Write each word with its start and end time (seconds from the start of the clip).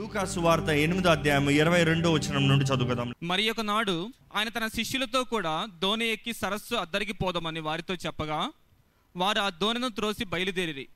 లూకాసు 0.00 0.40
వార్త 0.40 0.68
ఎనిమిదో 0.68 1.08
అధ్యాయం 1.10 1.50
ఇరవై 1.50 1.84
రెండో 1.84 2.12
వచనం 2.12 2.48
నుండి 2.48 2.64
చదువుకుందాం. 2.64 3.14
మరి 3.22 3.50
ఒక 3.50 3.60
నాడు 3.60 4.12
ఆయన 4.36 4.48
తన 4.48 4.66
శిష్యులతో 4.66 5.24
కూడా 5.24 5.66
దోణి 5.78 6.06
ఎక్కి 6.08 6.32
సరస్సు 6.32 6.74
అద్దరికి 6.74 7.12
పోదామని 7.12 7.60
వారితో 7.60 7.94
చెప్పగా 7.94 8.52
వారు 9.16 9.40
ఆ 9.40 9.48
దోణిను 9.48 9.88
త్రోసి 9.88 10.24
బయలుదేరి 10.24 10.88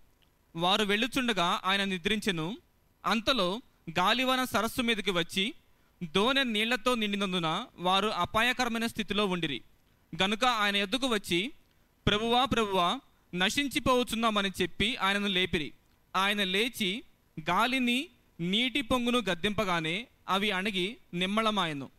వారు 0.56 0.84
వెళ్ళుచుండగా 0.84 1.60
ఆయన 1.64 1.84
నిద్రించెను. 1.84 2.58
అంతలో 3.06 3.60
గాలివాన 3.98 4.44
సరస్సు 4.44 4.82
మీదకి 4.82 5.10
వచ్చి 5.10 5.54
దోణె 6.02 6.44
నీళ్ళతో 6.44 6.94
నిండినందున 6.94 7.64
వారు 7.78 8.08
అపాయకరమైన 8.08 8.86
స్థితిలో 8.86 9.26
ఉండిరి. 9.26 9.62
గనుక 10.22 10.44
ఆయన 10.44 10.76
ఎద్దుకు 10.76 11.06
వచ్చి 11.06 11.52
ప్రభువా 12.06 12.44
ప్రభువా 12.44 13.00
నశించిపోవచ్చున్నామని 13.34 14.50
చెప్పి 14.62 14.96
ఆయనను 14.96 15.26
లేపిరి. 15.26 15.72
ఆయన 16.16 16.44
లేచి 16.44 17.04
గాలిని 17.50 18.08
నీటి 18.40 18.80
పొంగును 18.80 19.18
గద్దింపగానే 19.18 20.06
అవి 20.28 20.50
అణిగి 20.50 20.96
నిమ్మళమాయను 21.14 21.90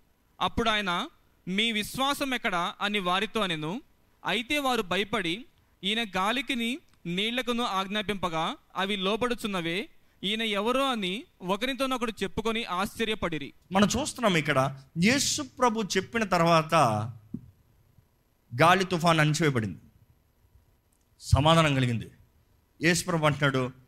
అప్పుడు 0.41 0.69
ఆయన 0.69 1.07
మీ 1.47 1.71
విశ్వాసం 1.71 2.33
ఎక్కడ? 2.33 2.73
అని 2.81 2.99
వారితో 2.99 3.39
అనెను. 3.39 3.81
అయితే 4.25 4.59
వారు 4.59 4.81
భయపడి 4.81 5.45
ఈయన 5.83 6.03
గాలికిని 6.03 6.79
నీళ్ళకును 7.05 7.63
ఆజ్ఞాపింపగా 7.63 8.55
అవి 8.75 8.95
లోబడుచున్నవే 8.95 9.89
ఈయన 10.23 10.41
ఎవరో 10.41 10.91
అని 10.91 11.23
ఒకరితోనొకడు 11.41 12.13
చెప్పుకొని 12.23 12.63
ఆశ్చర్యపడిరి. 12.63 13.53
మనం 13.71 13.87
చూస్తున్నాం 13.87 14.37
ఇక్కడ 14.37 14.81
యేసు 15.03 15.41
ప్రభు 15.41 15.83
చెప్పిన 15.97 16.23
తర్వాత 16.23 16.75
గాలి 18.61 18.85
తుఫాన్ 18.85 19.19
అణిచివేయబడింది. 19.19 19.79
సమాధానం 21.19 21.75
కలిగింది. 21.75 22.09
యేసు 22.81 23.05
ప్రభు 23.05 23.25
అంటున్నాడు 23.25 23.84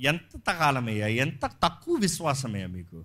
ఎంత 0.00 0.50
కాలమయ్యా 0.50 1.06
ఎంత 1.06 1.46
తక్కువ 1.62 1.98
విశ్వాసమయ్యా 1.98 2.66
మీకు? 2.66 3.04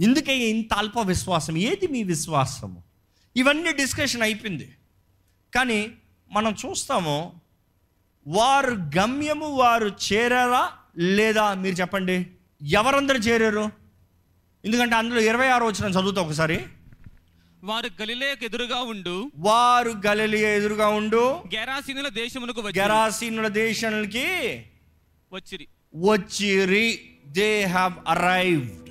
ఇందుకే 0.00 0.38
ఇంత 0.38 0.74
అల్ప 0.74 0.98
విశ్వాసం 0.98 1.56
ఏది 1.56 1.86
మీ 1.86 2.02
విశ్వాసము? 2.02 2.82
ఇవన్నీ 3.36 3.72
డిస్కషన్ 3.72 4.22
అయిపోయింది. 4.22 4.76
కానీ 5.54 5.92
మనం 6.32 6.56
చూస్తాము 6.66 7.40
వారు 8.26 8.70
గమ్యము 8.70 9.46
వారు 9.46 9.96
చేరారా 10.12 10.72
లేదా 10.98 11.54
మీరు 11.54 11.74
చెప్పండి. 11.74 12.26
ఎవరందరూ 12.62 13.18
చేరారు? 13.18 13.70
ఎందుకంటే 14.64 14.94
అందులో 14.96 15.20
ఇరవై 15.20 15.48
ఆరు 15.48 15.64
వచ్చిన 15.64 15.90
చదువుతా 15.90 16.22
ఒకసారి. 16.22 16.66
వారు 17.64 17.90
గలిలేకు 18.02 18.44
ఎదురుగా 18.44 18.80
ఉండు. 18.80 19.30
వారు 19.36 19.90
గలిలి 20.06 20.40
ఎదురుగా 20.40 20.88
ఉండు. 20.88 21.42
గెరాసీనుల 21.54 22.08
దేశమునకు 22.08 22.60
వచ్చి. 22.60 22.80
గెరాసీనుల 22.80 23.48
దేశానికి 23.48 24.26
వచ్చిరి. 25.32 25.68
వచ్చిరి 26.04 26.86
they 27.32 27.50
have 27.66 27.94
arrived 28.08 28.88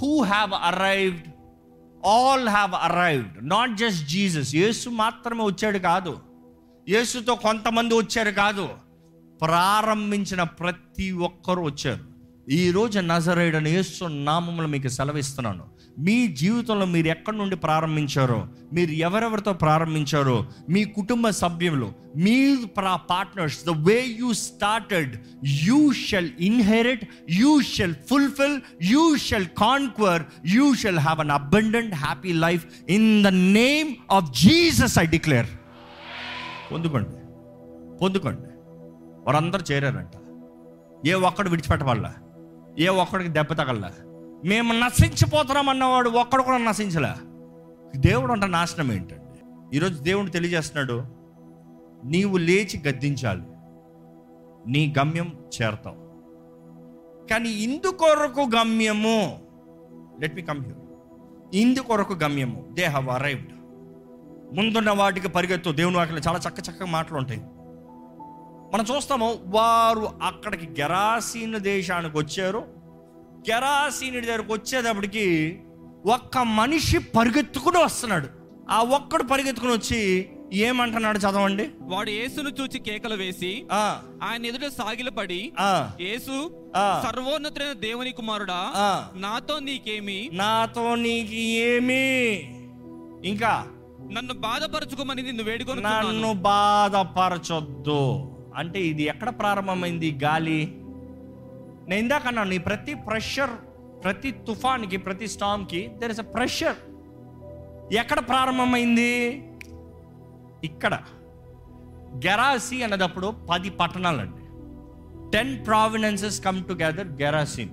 who 0.00 0.12
have 0.24 0.52
arrived 0.62 1.26
all 2.02 2.48
have 2.48 2.72
arrived 2.82 3.36
not 3.48 3.74
just 3.78 4.04
Jesus 4.08 4.54
యేసు 4.54 4.88
మాత్రమే 4.96 5.44
వచ్చాడు 5.44 5.78
కాదు 5.78 6.14
యేసుతో 6.86 7.34
కొంతమంది 7.44 7.94
వచ్చారు 7.94 8.30
కాదు 8.32 8.66
ప్రారంభించిన 9.40 10.42
ప్రతి 10.58 11.10
ఒక్కరు 11.20 11.60
వచ్చారు 11.60 12.04
ఈరోజు 12.54 12.98
నజరేయుడని 13.06 13.70
యేసు 13.70 14.04
నామములు 14.24 14.68
మీకు 14.68 14.88
సెలవిస్తున్నాను 14.88 15.64
మీ 15.98 16.26
జీవితంలో 16.26 16.86
మీరు 16.86 17.06
ఎక్కడి 17.06 17.38
నుండి 17.38 17.56
ప్రారంభించారో 17.56 18.46
మీరు 18.72 18.90
ఎవరెవరితో 18.90 19.52
ప్రారంభించారో 19.52 20.46
మీ 20.68 20.84
కుటుంబ 20.84 21.30
సభ్యులు 21.30 21.92
మీ 22.16 22.56
partners 22.96 23.64
the 23.64 23.68
way 23.70 24.06
you 24.18 24.32
started 24.32 25.16
you 25.44 25.92
shall 25.92 26.30
inherit 26.40 27.08
you 27.30 27.60
shall 27.60 27.94
fulfil 27.94 28.60
you 28.82 29.16
shall 29.16 29.46
conquer 29.46 30.22
you 30.46 30.74
shall 30.74 30.98
have 30.98 31.20
an 31.20 31.30
abundant 31.30 31.94
happy 31.94 32.32
life 32.32 32.66
in 32.88 33.24
the 33.24 33.26
name 33.28 33.94
of 34.10 34.40
Jesus 34.40 34.98
I 34.98 35.06
declare 35.06 35.46
పొందుకోండి. 36.72 37.10
పొందుకోండి. 37.98 38.42
వారందరూ 39.26 39.62
చేరారంట. 39.72 40.10
ఏ 41.06 41.12
ఒక్కడు 41.12 41.50
విడిచిపెట్టవాళ్ళ 41.50 42.12
ఏ 42.78 42.88
ఒక్కడికి 42.88 43.30
దెబ్బ 43.30 43.52
తగల 43.52 43.90
మేము 44.44 44.72
నశించిపోతున్నాం 44.72 45.68
అన్నవాడు 45.68 46.10
ఒక్కడు 46.10 46.42
కూడా 46.42 46.58
నశించలే. 46.58 47.12
దేవుడు 47.96 48.32
అంట 48.32 48.44
నాశనం 48.44 48.92
ఏంటండి? 48.92 49.40
ఈరోజు 49.76 50.02
దేవుడు 50.02 50.30
తెలియజేస్తున్నాడు 50.30 51.04
నీవు 52.04 52.36
లేచి 52.36 52.82
గద్దించాలి 52.88 53.42
నీ 54.70 54.94
గమ్యం 54.98 55.38
చేరతావు. 55.62 55.96
కానీ 57.26 57.48
ఇందు 57.48 57.88
కొరకు 57.88 58.40
గమ్యము 58.56 59.40
లెట్ 60.20 60.34
మీ 60.34 60.42
కమ్ 60.42 60.60
హ్యూ 60.60 60.74
ఇందు 61.54 61.80
కొరకు 61.80 62.12
గమ్యము 62.12 62.68
దే 62.72 62.84
హ్యావ్ 62.84 63.08
అరైవ్డ్ 63.08 63.52
ముందున్న 64.56 64.90
వాటికి 64.90 65.28
పరిగెత్తు 65.28 65.70
దేవుని 65.70 65.96
వాటిలో 65.96 66.18
చాలా 66.18 66.40
చక్క 66.48 66.70
చక్కగా 66.70 66.86
మాటలు 66.86 67.18
ఉంటాయి. 67.18 67.40
మనం 68.74 68.96
చూస్తాము 68.96 69.34
వారు 69.46 70.08
అక్కడికి 70.22 70.80
గెరాసీన 70.80 71.58
దేశానికి 71.58 72.18
వచ్చారు. 72.18 72.73
గెరాసీని 73.48 74.20
దగ్గరకు 74.20 74.52
వచ్చేటప్పటికి 74.52 75.26
ఒక్క 76.06 76.38
మనిషి 76.38 76.98
పరిగెత్తుకుని 77.16 77.78
వస్తున్నాడు. 77.78 78.28
ఆ 78.70 78.82
ఒక్కడు 78.82 79.22
పరిగెత్తుకుని 79.22 79.72
వచ్చి 79.72 80.00
ఏమంటున్నాడు 80.52 81.18
చదవండి? 81.18 81.64
వాడు 81.82 82.10
యేసును 82.10 82.48
చూచి 82.60 82.78
కేకలు 82.78 83.14
వేసి 83.14 83.50
ఆ, 83.72 84.00
ఆయన 84.22 84.46
ఎదుట 84.46 84.64
సాగిలపడి 84.72 85.52
యేసు 86.00 86.34
ఆ. 86.76 87.02
సర్వోన్నతుడైన 87.06 87.72
దేవుని 87.72 88.12
కుమారుడా. 88.12 88.60
నాతో 89.14 89.58
నీకేమి? 89.58 90.28
నాతో 90.32 90.94
నీకు 90.96 91.34
ఏమి 91.66 92.04
ఇంకా 93.24 93.52
నన్ను 94.12 94.34
బాధపరచుకోమని 94.34 95.22
నిన్ను 95.22 95.42
వేడుకొని 95.42 95.80
నన్ను 95.82 96.32
బాధపరచొద్దు. 96.42 98.02
అంటే 98.56 98.80
ఇది 98.82 99.02
ఎక్కడ 99.02 99.28
ప్రారంభమైంది? 99.38 100.10
గాలి? 100.24 100.60
నేను 101.88 102.00
ఇందాక 102.00 102.26
అన్నాను 102.26 102.50
నీ 102.50 102.58
ప్రతి 102.58 102.94
ప్రెషర్ 102.94 103.50
ప్రతి 104.04 104.30
తుఫాన్కి 104.30 104.96
ప్రతి 104.96 105.28
స్టామ్కి 105.28 105.86
దెర్ 105.86 106.10
ఇస్ 106.10 106.20
అ 106.20 106.22
ప్రెషర్ 106.22 106.76
ఎక్కడ 107.94 108.18
ప్రారంభమైంది? 108.18 109.24
ఇక్కడ. 110.64 110.94
గెరాసి 112.16 112.82
అన్నదప్పుడు 112.82 113.34
పది 113.50 113.70
పట్టణాలండి. 113.70 114.40
Ten 115.30 115.66
provinces 115.66 116.44
come 116.44 116.64
together 116.64 117.06
గెరాసిన్. 117.06 117.70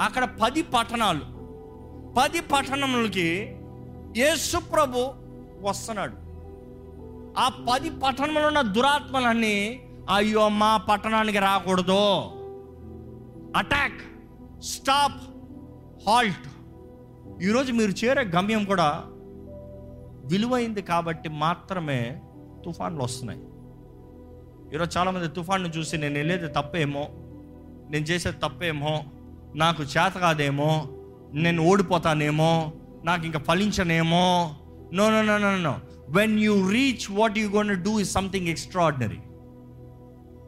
అక్కడ 0.00 0.28
పది 0.42 0.62
పట్టణాలు. 0.62 1.20
పది 2.18 2.40
పట్టణములకి 2.40 3.56
యేసుప్రభు 4.16 5.14
వస్తున్నాడు. 5.60 6.16
ఆ 7.38 7.66
పది 7.72 7.90
పట్టణంలో 7.90 8.46
ఉన్న 8.46 8.60
దురాత్మలన్నీ 8.60 9.88
అయ్యో 10.14 10.48
మా 10.48 10.76
పట్టణానికి 10.76 11.38
రాకూడదు. 11.38 12.35
Attack 13.56 14.00
stop 14.62 15.20
halt. 16.08 16.46
ఈరోజు 17.42 17.72
మీరు 17.72 17.90
చేరే 17.90 18.22
గమ్యం 18.24 18.64
కూడా 18.64 19.04
విలువైంది 20.30 20.82
కాబట్టి 20.82 21.28
మాత్రమే 21.28 22.20
తుఫాన్లు 22.64 23.02
వస్తున్నాయి. 23.02 23.42
ఈరోజు 24.74 24.98
చాలామంది 24.98 25.28
తుఫాన్ను 25.28 25.68
చూసి 25.68 25.98
నేను 25.98 26.14
వెళ్ళేది 26.14 26.48
తప్పేమో 26.48 27.04
నేను 27.90 28.04
చేసేది 28.04 28.36
తప్పేమో 28.36 29.04
నాకు 29.54 29.82
చేత 29.82 30.12
కాదేమో 30.12 30.70
నేను 31.32 31.62
ఓడిపోతానేమో 31.62 32.72
నాకు 33.04 33.24
ఇంకా 33.26 33.38
ఫలించనేమో. 33.38 34.54
No 34.92 35.10
no 35.10 35.22
no 35.22 35.38
no 35.38 35.56
no 35.56 35.74
when 36.08 36.40
you 36.40 36.70
reach 36.70 37.06
what 37.10 37.38
you 37.38 37.48
gone 37.48 37.82
do 37.84 38.00
is 38.00 38.12
something 38.12 38.48
extraordinary 38.48 39.20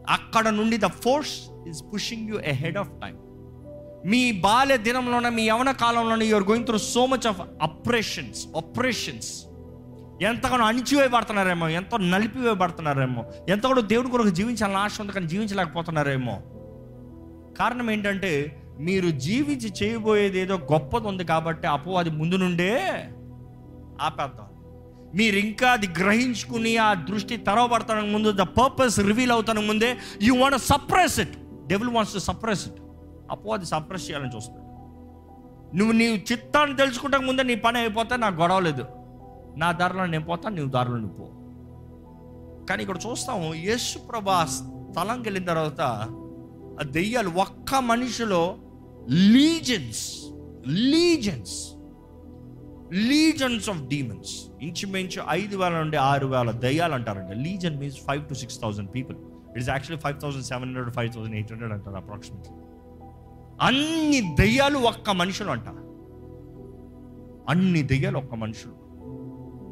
అక్కడ 0.09 0.49
నుండి 0.49 0.77
the 0.77 0.85
force 0.85 1.51
is 1.69 1.85
pushing 1.95 2.29
you 2.29 2.39
ahead 2.53 2.79
of 2.79 2.89
time 3.03 3.17
మీ 4.07 4.33
బాల్య 4.33 4.77
దినంలోనే 4.77 5.31
మీ 5.31 5.47
యవన 5.47 5.73
కాలంలోనే 5.73 6.27
you're 6.27 6.49
going 6.49 6.67
through 6.67 6.79
so 6.79 7.07
much 7.07 7.27
of 7.27 7.41
oppressions 7.63 8.47
operations 8.57 9.31
ఎంతగానో 10.23 10.65
అణిచివేయబడుతున్నారేమో 10.65 11.69
ఎంతో 11.69 11.97
నలిపివేయబడుతున్నారేమో 11.97 13.25
ఎంత 13.49 13.63
కూడా 13.67 13.81
దేవుడి 13.81 14.11
కొరకు 14.11 14.29
జీవించాలని 14.29 14.77
ఆశ 14.77 15.01
ఉంది 15.01 15.13
కానీ 15.13 15.27
జీవించలేకపోతున్నారేమో. 15.27 16.37
కారణం 17.59 17.91
ఏంటంటే 17.91 18.63
మీరు 18.81 19.11
జీవించి 19.11 19.73
చేయబోయేది 19.83 20.39
ఏదో 20.39 20.57
గొప్పది 20.73 21.07
ఉంది 21.07 21.25
కాబట్టి 21.25 21.67
అపవాది 21.67 22.11
ముందు 22.11 22.37
నుండే 22.37 22.73
ఆపేద్దాం. 24.01 24.49
మీరు 25.15 25.37
ఇంకా 25.37 25.71
అది 25.71 25.87
గ్రహించుకుని 25.87 26.77
ఆ 26.77 26.95
దృష్టి 26.95 27.37
తెరవబడతానికి 27.37 28.13
ముందు 28.13 28.33
ద 28.33 28.41
పర్పస్ 28.41 29.01
రివీల్ 29.01 29.31
అవుతానికి 29.31 29.67
ముందే 29.67 29.97
you 30.23 30.35
want 30.37 30.59
suppress 30.59 31.21
it 31.21 31.37
devil 31.71 31.91
wants 31.91 32.13
to 32.15 32.19
suppress 32.19 32.69
it 32.69 32.81
అది 33.53 33.67
సప్రెస్ 33.67 34.11
చేయాలని 34.11 34.37
చూస్తాడు. 34.37 34.65
నువ్వు 35.77 35.93
నీ 35.93 36.05
చిత్తాన్ని 36.33 36.77
తెలుసుకుంటా 36.77 37.19
ముందే 37.19 37.43
నీ 37.43 37.55
పని 37.55 37.79
అయిపోతే 37.79 38.17
నాకు 38.17 38.37
గొడవ 38.43 38.61
లేదు. 38.61 38.85
నా 39.57 39.73
దారిలో 39.73 40.07
నేను 40.07 40.25
పోతాను 40.25 40.57
నువ్వు 40.57 40.71
దారిలో 40.71 40.97
నువ్వు 40.97 41.17
పో. 41.17 41.27
కానీ 42.67 42.81
ఇక్కడ 42.83 42.99
చూస్తాము 43.07 43.55
యేసు 43.55 43.99
ప్రభా 43.99 44.45
స్థలంకి 44.45 45.27
వెళ్ళిన 45.29 45.45
తర్వాత 45.45 45.81
ఆ 46.81 46.85
దెయ్యాలు 46.91 47.31
ఒక్క 47.31 47.75
మనిషిలో 47.75 48.57
legions 49.11 50.05
legions 50.69 51.57
legions 52.93 53.71
of 53.71 53.83
demons 53.83 54.33
ఇంచుమించు 54.63 55.23
ఐదు 55.31 55.57
వేల 55.57 55.73
నుండి 55.73 55.97
ఆరు 55.97 56.27
వేల 56.27 56.51
దయ్యాలు 56.51 56.95
అంటారంట. 56.95 57.31
Legion 57.31 57.79
means 57.79 57.97
five 57.97 58.23
to 58.29 58.35
six 58.35 58.61
thousand 58.63 58.95
people 58.95 59.17
it 59.59 59.63
is 59.63 59.71
actually 59.71 60.01
five 60.01 60.23
thousand 60.23 60.45
seven 60.45 60.65
hundred 60.65 60.91
five 60.91 61.13
thousand 61.15 61.35
eight 61.35 61.53
hundred 61.53 61.73
అంటారు 61.73 61.97
అప్రాక్సిమేట్లీ 61.97 62.55
అన్ని 63.61 64.37
దయ్యాలు 64.41 64.79
ఒక్క 64.79 65.11
మనుషులు 65.11 65.51
అంట. 65.51 65.69
అన్ని 67.51 67.83
దయ్యాలు 67.83 68.19
ఒక్క 68.19 68.35
మనుషులు. 68.35 68.73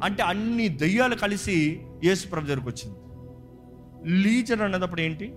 అంటే 0.03 0.23
అన్ని 0.23 0.69
దయ్యాలు 0.69 1.15
కలిసి 1.15 1.85
యేసు 2.03 2.27
ప్రభు 2.27 2.45
దగ్గరకు 2.45 2.69
వచ్చింది. 2.69 2.97
లీజర్ 4.21 4.61
అన్నదప్పుడు 4.61 5.01
ఏంటి? 5.01 5.35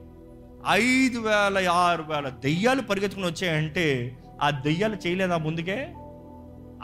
ఐదు 0.68 1.18
వేల 1.18 1.68
ఆరు 1.68 2.02
వేల 2.02 2.28
దెయ్యాలు 2.28 2.82
పరిగెత్తుకుని 2.82 3.26
వచ్చాయంటే 3.26 4.16
ఆ 4.42 4.50
దెయ్యాలు 4.50 5.32
ఆ 5.32 5.36
ముందుకే? 5.36 5.94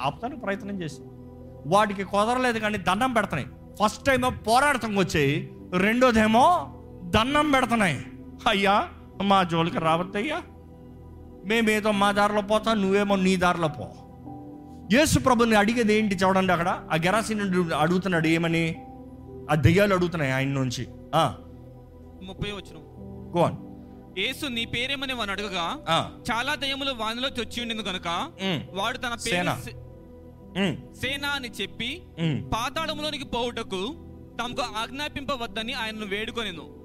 ఆపుతానికి 0.00 0.40
ప్రయత్నం 0.40 0.82
చేసి 0.82 1.00
వాటికి 1.66 2.04
కుదరలేదు 2.04 2.58
కానీ 2.58 2.78
దండం 2.78 3.12
పెడతాయి 3.12 3.46
ఫస్ట్ 3.82 4.04
టైమ్ 4.04 4.46
పోరాడతాం 4.46 4.96
వచ్చాయి. 4.96 5.52
రెండోదేమో 5.78 6.72
దండం 7.06 7.50
పెడుతున్నాయి. 7.50 8.06
అయ్యా 8.48 8.88
మా 9.22 9.42
జోలికి 9.42 9.78
రావద్దయ్యా. 9.78 10.42
మేమేదో 11.44 11.90
మా 11.90 12.12
దారిలో 12.12 12.42
పోతాం 12.42 12.82
నువ్వేమో 12.82 13.16
నీ 13.16 13.36
దారిలో 13.36 13.68
పో. 13.68 13.84
యేసు 14.92 15.18
ప్రభుని 15.18 15.54
అడిగేది 15.54 15.94
ఏంటి 15.94 16.14
చూడండి 16.14 16.52
అక్కడ. 16.52 16.68
ఆ 16.68 16.96
గెరాసిన 16.96 17.68
అడుగుతున్నాడు 17.76 18.28
ఏమని? 18.28 18.86
ఆ 19.50 19.54
దెయ్యాలు 19.54 19.94
అడుగుతున్నాయి 19.94 20.32
ఆయన 20.32 20.48
నుంచి. 20.48 20.86
ముప్పై 22.22 22.50
వచ్చిన 22.50 22.76
గోన్ 23.38 23.54
యేసు 24.18 24.46
నీ 24.46 24.64
పేరేమని 24.64 25.12
వాని 25.12 25.30
అడగగా 25.30 25.84
చాలా 26.30 26.54
దయ్యములు 26.54 26.92
వానిలో 26.92 27.28
చొచ్చి 27.28 27.62
ఉండింది 27.62 27.82
గనుక 27.82 28.08
వాడు 28.74 28.98
తన 28.98 29.14
పేరు 29.26 29.52
సేన. 30.94 31.26
అని 31.26 31.48
చెప్పి 31.48 32.02
పాతాళములోనికి 32.54 33.24
పోవుటకు 33.24 33.94
తమకు 34.42 34.62
ఆజ్ఞాపింపవద్దని 34.62 35.72
ఆయనను 35.72 36.06
వేడుకొనెను. 36.06 36.75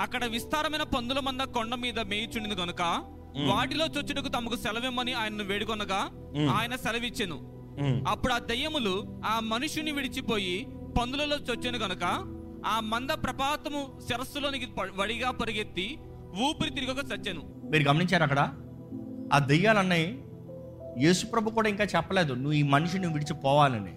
అక్కడ 0.00 0.24
విస్తారమైన 0.24 0.82
పందుల 0.82 1.20
మంద 1.20 1.40
కొండ 1.40 1.74
మీద 1.74 1.98
మేయుచుండింది 2.00 2.56
గనుక 2.62 2.82
వాటిలో 3.48 3.86
చొచ్చుటకు 3.86 4.28
తమకు 4.28 4.56
సెలవిమ్మని 4.56 5.12
ఆయనను 5.12 5.44
వేడుకొనగా 5.44 6.00
ఆయన 6.50 6.76
సెలవిచ్చెను. 6.76 7.38
అప్పుడు 8.08 8.32
ఆ 8.32 8.38
దయ్యములు 8.38 8.94
ఆ 9.26 9.40
మనుషుని 9.40 9.92
విడిచిపోయి 9.92 10.66
పందులలో 10.98 11.36
చొచ్చెను 11.36 11.78
గనుక 11.78 12.04
ఆ 12.66 12.80
మంద 12.80 13.10
ప్రపాతము 13.10 13.98
శిరస్సులోనికి 14.08 14.66
వడిగా 14.96 15.30
పరిగెత్తి 15.30 15.98
ఊపిరి 16.46 16.70
తిరిగక 16.70 17.04
చచ్చెను. 17.12 17.42
మీరు 17.70 17.84
గమనించారు 17.88 18.22
అక్కడ? 18.22 18.40
ఆ 19.34 19.38
దెయ్యాలు 19.38 19.78
అన్నాయి 19.78 20.08
యేసుప్రభు 20.98 21.50
కూడా 21.50 21.68
ఇంకా 21.68 21.84
చెప్పలేదు 21.84 22.32
నువ్వు 22.32 22.52
ఈ 22.52 22.62
మనిషిని 22.62 23.06
విడిచిపోవాలని. 23.06 23.94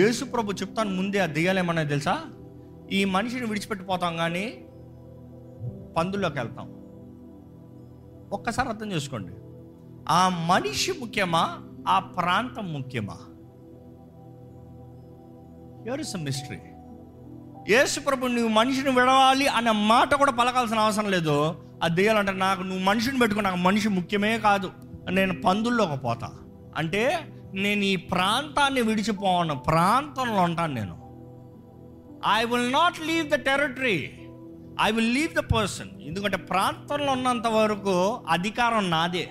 యేసుప్రభు 0.00 0.52
చెప్తాను 0.52 0.90
ముందే 0.90 1.18
ఆ 1.18 1.26
దెయ్యాలు 1.26 1.58
ఏమన్నా 1.58 1.82
తెలుసా? 1.82 2.14
ఈ 2.92 3.04
మనిషిని 3.04 3.46
విడిచిపెట్టిపోతాం 3.46 4.16
కానీ 4.16 4.44
పందుల్లోకి 5.96 6.38
వెళ్తాం 6.38 6.74
ఒక్కసారి 8.32 8.68
అర్థం 8.68 8.92
చేసుకోండి. 8.92 9.32
ఆ 10.08 10.28
మనిషి 10.28 10.92
ముఖ్యమా? 10.92 11.58
ఆ 11.88 11.98
ప్రాంతం 11.98 12.72
ముఖ్యమా? 12.72 13.14
హియర్ 15.84 16.00
ఇస్ 16.00 16.16
మిస్టరీ 16.16 16.58
యేసుప్రభు 17.68 18.26
నువ్వు 18.26 18.48
మనిషిని 18.48 18.90
విడవాలి 18.90 19.46
అన్న 19.46 19.70
మాట 19.70 20.14
కూడా 20.14 20.32
పలకాల్సిన 20.32 20.78
అవసరం 20.78 21.10
లేదు. 21.10 21.54
ఆ 21.84 21.88
దెయ్యాలు 21.88 22.18
అంటే 22.18 22.32
నాకు 22.32 22.62
నువ్వు 22.62 22.84
మనిషిని 22.84 23.18
పెట్టుకో 23.18 23.40
నాకు 23.40 23.56
మనిషి 23.56 23.88
ముఖ్యమే 23.88 24.38
కాదు. 24.38 24.70
నేను 25.10 25.42
పందుల్లోకి 25.42 25.96
పోతా. 25.96 26.30
అంటే 26.76 27.18
నేను 27.54 27.80
ఈ 27.80 27.96
ప్రాంతాన్ని 27.96 28.80
విడిచిపోను 28.80 29.58
ప్రాంతంలో 29.58 30.42
ఉంటాను 30.42 30.74
నేను. 30.74 30.98
I 32.34 32.44
will 32.44 32.72
not 32.72 33.00
leave 33.00 33.28
the 33.28 33.34
territory 33.34 34.17
I 34.82 34.90
will 34.90 35.14
leave 35.14 35.34
the 35.34 35.38
person 35.38 36.02
ఎందుకంటే 36.02 36.36
ప్రాంతంలో 36.36 37.12
ఉన్నంత 37.12 37.46
వరకు 37.46 38.20
అధికారం 38.28 38.90
నాదే. 38.90 39.30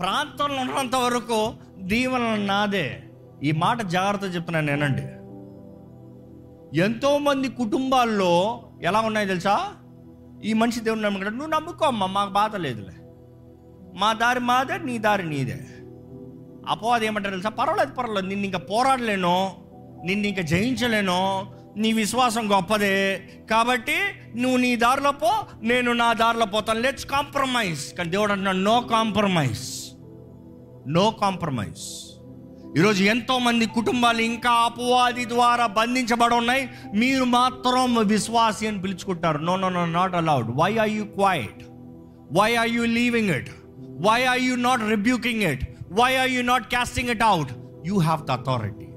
ప్రాంతంలో 0.00 0.60
ఉన్నంత 0.60 0.96
వరకు 0.96 1.54
దీవెన 1.78 2.36
నాదే. 2.36 3.04
ఈ 3.42 3.52
మాట 3.52 3.82
జాగ్రత్త 3.82 4.24
చెప్తున్నాను 4.24 4.66
నేనండి. 4.66 5.02
ఎంతోమంది 6.80 7.48
కుటుంబాల్లో 7.48 8.62
ఎలా 8.82 9.00
ఉన్నాయి 9.00 9.26
తెలుసా? 9.26 9.72
ఈ 10.44 10.52
మనిషి 10.52 10.80
దేవుని 10.80 11.02
నమ్ముకుంటాడు 11.02 11.34
నువ్వు 11.34 11.50
నమ్ముకోమ్మా 11.50 12.06
మాకు 12.06 12.30
బాధ 12.30 12.56
లేదులే. 12.56 12.94
మా 13.94 14.12
దారి 14.12 14.40
మాదే 14.40 14.78
నీ 14.78 14.98
దారి 14.98 15.28
నీదే. 15.28 15.60
అపవాది 16.68 17.06
ఏమంటారు 17.06 17.30
తెలుసా? 17.30 17.48
పర్వాలేదు 17.48 17.94
పర్వాలేదు. 17.94 18.26
నిన్ను 18.26 18.44
ఇంకా 18.44 18.58
పోరాడలేను. 18.58 19.56
నిన్ను 20.04 20.26
ఇంకా 20.26 20.42
జయించలేను. 20.42 21.46
నీ 21.76 21.92
విశ్వాసం 21.92 22.44
గొప్పదే. 22.52 22.94
కాబట్టి 23.50 23.98
నువ్వు 24.36 24.58
నీ 24.64 24.76
దారిలో 24.76 25.12
పో 25.22 25.32
నేను 25.70 25.92
నా 25.92 26.12
దారిలో 26.12 26.46
పోతాను. 26.46 26.80
లెట్స్ 26.80 27.06
కాంప్రమైజ్ 27.06 27.94
కానీ 27.96 28.10
దేవుడు 28.10 28.32
అంటున్నాడు 28.32 28.62
నో 28.70 28.76
కాంప్రమైజ్ 28.94 29.66
నో 30.96 31.04
కాంప్రమైజ్ 31.22 31.84
ఈరోజు 32.78 33.02
ఎంతోమంది 33.04 33.66
కుటుంబాలు 33.66 34.20
ఇంకా 34.20 34.52
అపవాది 34.68 35.24
ద్వారా 35.32 35.66
బంధించబడి 35.78 36.34
ఉన్నాయి. 36.34 36.62
మీరు 36.94 37.24
మాత్రం 37.38 37.94
విశ్వాసి 38.12 38.66
అని 38.66 38.80
పిలుచుకుంటారు. 38.84 39.38
No 39.48 39.56
no 39.56 39.68
no 39.68 39.84
not 39.98 40.14
allowed 40.20 40.48
why 40.60 40.70
are 40.84 40.92
you 40.98 41.04
quiet 41.18 41.60
why 42.38 42.50
are 42.62 42.68
you 42.68 42.84
leaving 42.84 43.30
it 43.38 43.50
why 44.08 44.20
are 44.32 44.42
you 44.48 44.56
not 44.68 44.82
rebuking 44.94 45.42
it 45.42 45.64
why 46.00 46.10
are 46.22 46.30
you 46.36 46.42
not 46.52 46.66
casting 46.74 47.10
it 47.10 47.22
out 47.22 47.52
you 47.86 47.98
have 47.98 48.22
the 48.26 48.30
authority 48.30 48.88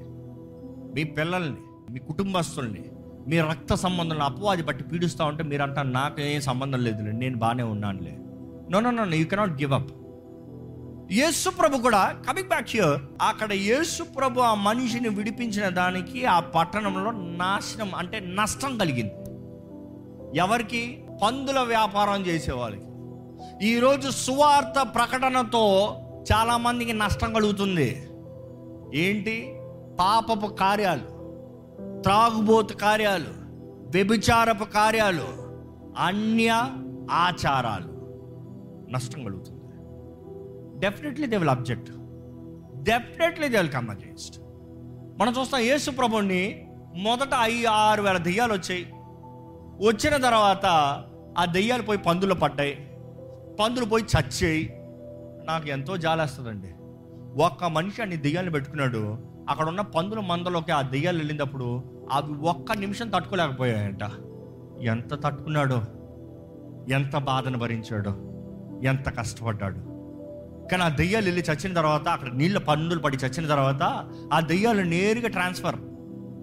మీ 0.96 1.04
పిల్లల్ని 1.04 1.65
మీ 1.96 2.02
కుటుంబస్తుల్ని 2.02 2.84
మీ 3.28 3.40
రక్త 3.40 3.74
సంబంధం 3.74 4.22
అపవాది 4.22 4.64
బట్టి 4.64 4.84
పీడిస్తూ 4.84 5.26
ఉంటే 5.26 5.44
మీరు 5.44 5.82
నాకు 5.82 6.22
ఏం 6.22 6.42
సంబంధం 6.42 6.84
లేదు 6.84 7.02
నేను 7.02 7.38
బాగానే 7.38 7.64
ఉన్నానులే. 7.64 8.18
No 8.70 8.80
no 8.80 8.92
no 8.92 9.16
you 9.16 9.26
cannot 9.26 9.52
give 9.52 9.74
up 9.74 9.92
యేసు 11.12 11.50
ప్రభు 11.50 11.78
కూడా 11.78 12.22
కమింగ్ 12.30 12.48
బ్యాక్ 12.48 12.68
హియర్ 12.70 13.02
అక్కడ 13.22 13.54
యేసు 13.54 14.04
ప్రభు 14.04 14.40
ఆ 14.40 14.54
మనిషిని 14.54 15.10
విడిపించిన 15.10 15.70
దానికి 15.70 16.26
ఆ 16.26 16.40
పట్టణంలో 16.40 17.12
నాశనం 17.12 17.96
అంటే 17.96 18.20
నష్టం 18.20 18.78
కలిగింది. 18.78 19.14
ఎవరికి? 20.40 21.04
పందుల 21.24 21.60
వ్యాపారం 21.60 22.26
చేసే 22.26 22.52
వాళ్ళకి. 22.52 22.86
ఈరోజు 23.68 24.10
సువార్త 24.10 24.88
ప్రకటనతో 24.96 25.96
చాలామందికి 26.34 26.94
నష్టం 26.94 27.34
కలుగుతుంది. 27.34 28.08
ఏంటి? 28.96 29.56
పాపపు 30.00 30.48
కార్యాలు. 30.48 31.15
త్రాగుబోతు 32.06 32.74
కార్యాలు 32.74 33.30
వ్యభిచారపు 33.92 34.64
కార్యాలు 34.64 35.26
అన్య 35.98 36.50
ఆచారాలు. 37.12 37.92
నష్టం 38.92 39.24
కలుగుతుంది. 39.24 39.62
Definitely 40.80 41.28
they 41.28 41.38
will 41.38 41.50
object 41.50 41.92
definitely 42.84 43.48
they 43.48 43.58
will 43.58 43.70
come 43.70 43.90
against 43.90 44.40
మనం 45.20 45.34
చూస్తాం 45.40 45.62
యేసు 45.62 45.92
ప్రభుణ్ణి 45.92 46.72
మొదట 46.96 47.30
ఐ 47.42 47.66
ఆరు 47.66 48.02
వేల 48.02 48.18
దెయ్యాలు 48.18 48.54
వచ్చాయి. 48.54 48.84
వచ్చిన 49.88 50.18
తర్వాత 50.18 50.66
ఆ 51.38 51.46
దెయ్యాలు 51.46 51.84
పోయి 51.84 52.00
పందులు 52.00 52.34
పడ్డాయి. 52.34 52.92
పందులు 53.60 53.86
పోయి 53.86 54.04
చచ్చాయి. 54.04 54.74
నాకు 55.46 55.68
ఎంతో 55.68 55.98
జాలేస్తుందండి. 55.98 56.72
ఒక్క 57.44 57.64
మనిషి 57.64 58.02
అన్ని 58.02 58.18
దెయ్యాలు 58.18 58.52
పెట్టుకున్నాడు. 58.52 59.18
అక్కడ 59.50 59.68
ఉన్న 59.68 59.82
పందుల 59.82 60.20
మందలోకి 60.20 60.72
ఆ 60.72 60.82
దెయ్యాలు 60.82 61.18
వెళ్ళినప్పుడు 61.18 61.95
అవి 62.12 62.48
ఒక్క 62.48 62.72
నిమిషం 62.72 63.10
తట్టుకోలేకపోయాయంట. 63.10 64.00
ఎంత 64.82 65.24
తట్టుకున్నాడో 65.24 65.82
ఎంత 66.90 67.18
బాధను 67.18 67.58
భరించాడో 67.58 68.14
ఎంత 68.84 69.18
కష్టపడ్డాడు. 69.18 69.96
కానీ 70.68 70.84
ఆ 70.84 70.90
దెయ్యాలు 70.90 71.26
వెళ్ళి 71.26 71.42
చచ్చిన 71.42 71.74
తర్వాత 71.74 72.08
అక్కడ 72.08 72.34
నీళ్ళ 72.34 72.58
పందులు 72.58 73.00
పడి 73.00 73.18
చచ్చిన 73.18 73.48
తర్వాత 73.48 74.12
ఆ 74.34 74.40
దెయ్యాలు 74.40 74.82
నేరుగా 74.82 75.28
ట్రాన్స్ఫర్ 75.28 75.76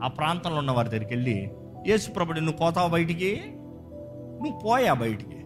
ఆ 0.05 0.09
ప్రాంతంలో 0.09 0.57
ఉన్న 0.57 0.71
వారి 0.71 0.89
దగ్గరికి 0.89 1.15
వెళ్ళి 1.15 1.51
యేసుప్రభుడు 1.87 2.41
నువ్వు 2.41 2.57
పోతావు 2.57 2.89
బయటికి? 2.89 3.43
నువ్వు 4.43 4.61
పోయా 4.65 4.95
బయటికి. 4.95 5.45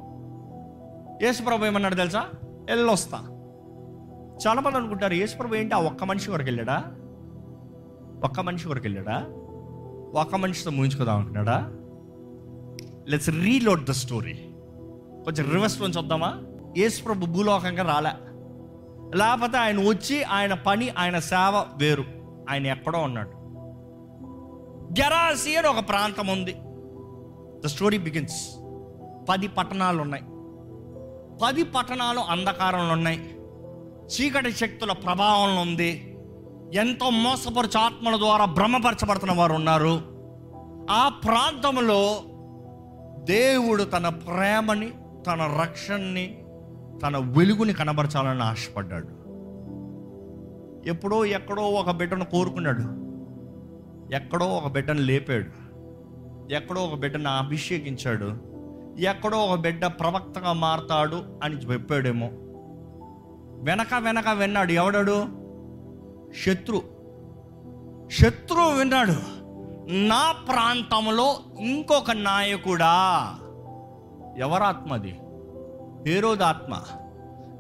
యేసుప్రభు 1.26 1.64
ఏమన్నాడు 1.64 1.94
తెలుసా? 1.94 2.25
వెళ్ళొస్తా. 2.44 3.18
చాలా 4.46 4.61
మంది 4.61 4.76
అనుకుంటారు 4.76 5.14
యేసుప్రభు 5.14 5.54
ఏంటి? 5.54 5.75
ఆ 5.75 5.78
ఒక్క 5.78 6.04
మనిషి 6.04 6.30
వరకు 6.30 6.44
వెళ్ళాడా? 6.44 6.85
ఒక్క 8.25 8.40
మనిషి 8.40 8.68
వరకు 8.68 8.82
వెళ్ళాడా? 8.82 9.26
ఒక 10.15 10.35
మనిషితో 10.35 10.71
ముగించుకుందాం 10.71 11.19
అంటున్నాడా 11.19 11.73
లెట్స్ 13.09 13.31
రీలోడ్ 13.31 13.85
ద 13.85 13.91
స్టోరీ 13.91 14.33
కొంచెం 15.25 15.51
రివర్స్ 15.51 15.81
నుంచి 15.81 15.99
వద్దామా 15.99 16.43
యేసు 16.79 17.03
ప్రభు 17.03 17.27
భూలోకంగా 17.27 17.83
రాలే. 17.83 18.11
లేకపోతే 19.19 19.59
ఆయన 19.59 19.89
వచ్చి 19.89 20.23
ఆయన 20.23 20.55
పని 20.55 20.91
ఆయన 20.91 21.19
సేవ 21.19 21.65
వేరు. 21.77 22.05
ఆయన 22.51 22.67
ఎక్కడో 22.67 22.99
ఉన్నాడు. 22.99 23.29
గెరాసి 25.01 25.57
అని 25.57 25.69
ఒక 25.69 25.89
ప్రాంతం 25.89 26.27
ఉంది. 26.27 26.57
ద 27.65 27.67
స్టోరీ 27.67 27.99
బిగిన్స్ 27.99 28.59
పది 29.29 29.49
పట్టణాలు 29.49 30.03
ఉన్నాయి. 30.03 30.23
పది 31.43 31.65
పట్టణాలు 31.65 32.19
అంధకారంలో 32.19 32.93
ఉన్నాయి. 32.93 33.39
చీకటి 34.07 34.53
శక్తుల 34.53 34.93
ప్రభావం 34.93 35.61
ఉంది. 35.61 36.15
ఎంతో 36.75 37.11
మోసపరచు 37.11 37.78
ఆత్మల 37.78 38.16
ద్వారా 38.16 38.44
భ్రమపరచబడుతున్న 38.44 39.32
వారు 39.32 39.52
ఉన్నారు. 39.52 40.00
ఆ 40.90 41.08
ప్రాంతంలో 41.08 42.20
దేవుడు 43.25 43.82
తన 43.82 44.08
ప్రేమని 44.08 44.90
తన 45.26 45.58
రక్షణని 45.62 46.44
తన 47.02 47.16
వెలుగుని 47.16 47.73
కనబరచాలని 47.73 48.42
ఆశపడ్డాడు. 48.42 49.08
ఎప్పుడో 50.88 51.25
ఎక్కడో 51.25 51.62
ఒక 51.62 51.90
బిడ్డను 51.90 52.25
కోరుకున్నాడు. 52.25 53.06
ఎక్కడో 54.14 54.46
ఒక 54.46 54.73
బిడ్డను 54.73 55.00
లేపాడు. 55.00 55.66
ఎక్కడో 56.54 56.80
ఒక 56.80 56.94
బిడ్డను 56.94 57.30
అభిషేకించాడు. 57.30 58.37
ఎక్కడో 58.99 59.38
ఒక 59.38 59.58
బిడ్డ 59.58 59.87
ప్రవక్తగా 59.87 60.52
మారతాడు 60.52 61.23
అని 61.42 61.54
చెప్పాడేమో. 61.54 62.30
వెనక 63.62 63.94
వెనక 63.99 64.28
విన్నాడు 64.28 64.73
ఎవడాడు? 64.73 65.46
శత్రు. 66.35 66.83
శత్రువు 68.11 68.71
విన్నాడు 68.71 69.47
నా 69.90 70.33
ప్రాంతంలో 70.33 71.37
ఇంకొక 71.61 72.11
నాయకుడా. 72.11 73.35
ఎవరాత్మది? 74.38 75.18
హేరోద్ 76.06 76.42
ఆత్మ 76.42 76.83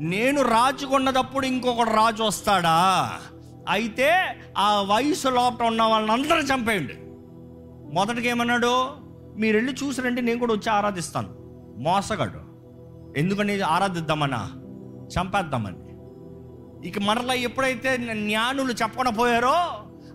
నేను 0.00 0.42
రాజుకున్నదప్పుడు 0.42 1.46
ఇంకొకడు 1.46 1.90
రాజు 1.90 2.22
వస్తాడా? 2.22 3.12
అయితే 3.68 4.12
ఆ 4.58 4.82
వయసు 4.82 5.28
లోపల 5.28 5.66
ఉన్న 5.66 5.82
వాళ్ళని 5.82 6.12
అందరూ 6.12 6.38
చంపేయండి. 6.38 6.94
మొదటిగా 7.94 8.26
ఏమన్నాడు 8.26 8.88
మీరు 9.36 9.56
వెళ్ళి 9.56 9.72
చూసిరంటే 9.72 10.20
నేను 10.20 10.38
కూడా 10.38 10.52
వచ్చి 10.52 10.70
ఆరాధిస్తాను. 10.70 11.28
మోసగాడు. 11.78 12.56
ఎందుకని 13.18 13.60
ఆరాధిద్దామన్నా? 13.60 14.50
చంపేద్దామని. 15.06 15.85
ఇక 16.84 16.98
మరలా 16.98 17.34
ఎప్పుడైతే 17.34 17.96
జ్ఞానులు 17.96 18.72
చెప్పకుండా 18.72 19.10
పోయారో 19.10 19.54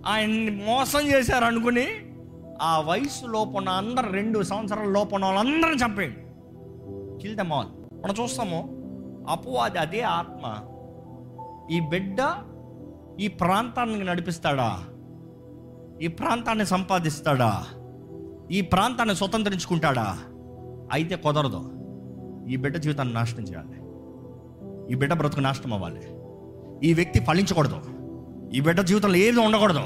ఆయన్ని 0.08 0.66
మోసం 0.66 1.00
చేశారు 1.00 1.46
అనుకుని 1.46 1.88
ఆ 2.62 2.82
వయసు 2.82 3.26
లోపల 3.26 3.70
అందరు 3.70 4.10
రెండు 4.10 4.44
సంవత్సరాల 4.44 4.86
లోపల 4.86 5.26
వాళ్ళందరూ 5.26 5.74
చంపేయండి. 5.74 6.18
కిల్ 7.22 7.36
దమ్ 7.36 7.52
ఆల్ 7.52 7.68
మనం 8.04 8.16
చూస్తాము 8.24 8.70
అపవాది 9.30 9.78
అదే 9.78 10.02
ఆత్మ. 10.02 10.58
ఈ 11.72 11.80
బిడ్డ 11.80 12.18
ఈ 13.20 13.28
ప్రాంతాన్ని 13.28 14.04
నడిపిస్తాడా? 14.04 14.84
ఈ 16.02 16.08
ప్రాంతాన్ని 16.08 16.66
సంపాదిస్తాడా? 16.66 17.66
ఈ 18.52 18.62
ప్రాంతాన్ని 18.62 19.16
స్వతంత్రించుకుంటాడా? 19.16 20.18
అయితే 20.92 21.16
కుదరదు. 21.16 21.72
ఈ 22.50 22.56
బిడ్డ 22.56 22.78
జీవితాన్ని 22.78 23.14
నాశనం 23.14 23.44
చేయాలి. 23.44 23.78
ఈ 24.94 24.96
బిడ్డ 24.96 25.14
బ్రతుకు 25.14 25.42
నాశనం 25.42 25.74
అవ్వాలి. 25.74 26.21
ఈ 26.84 26.94
వ్యక్తి 26.94 27.20
ఫలించకూడదు. 27.20 27.82
ఈ 28.54 28.60
బిడ్డ 28.60 28.82
జీవితంలో 28.82 29.16
ఏది 29.16 29.40
ఉండకూడదు. 29.40 29.82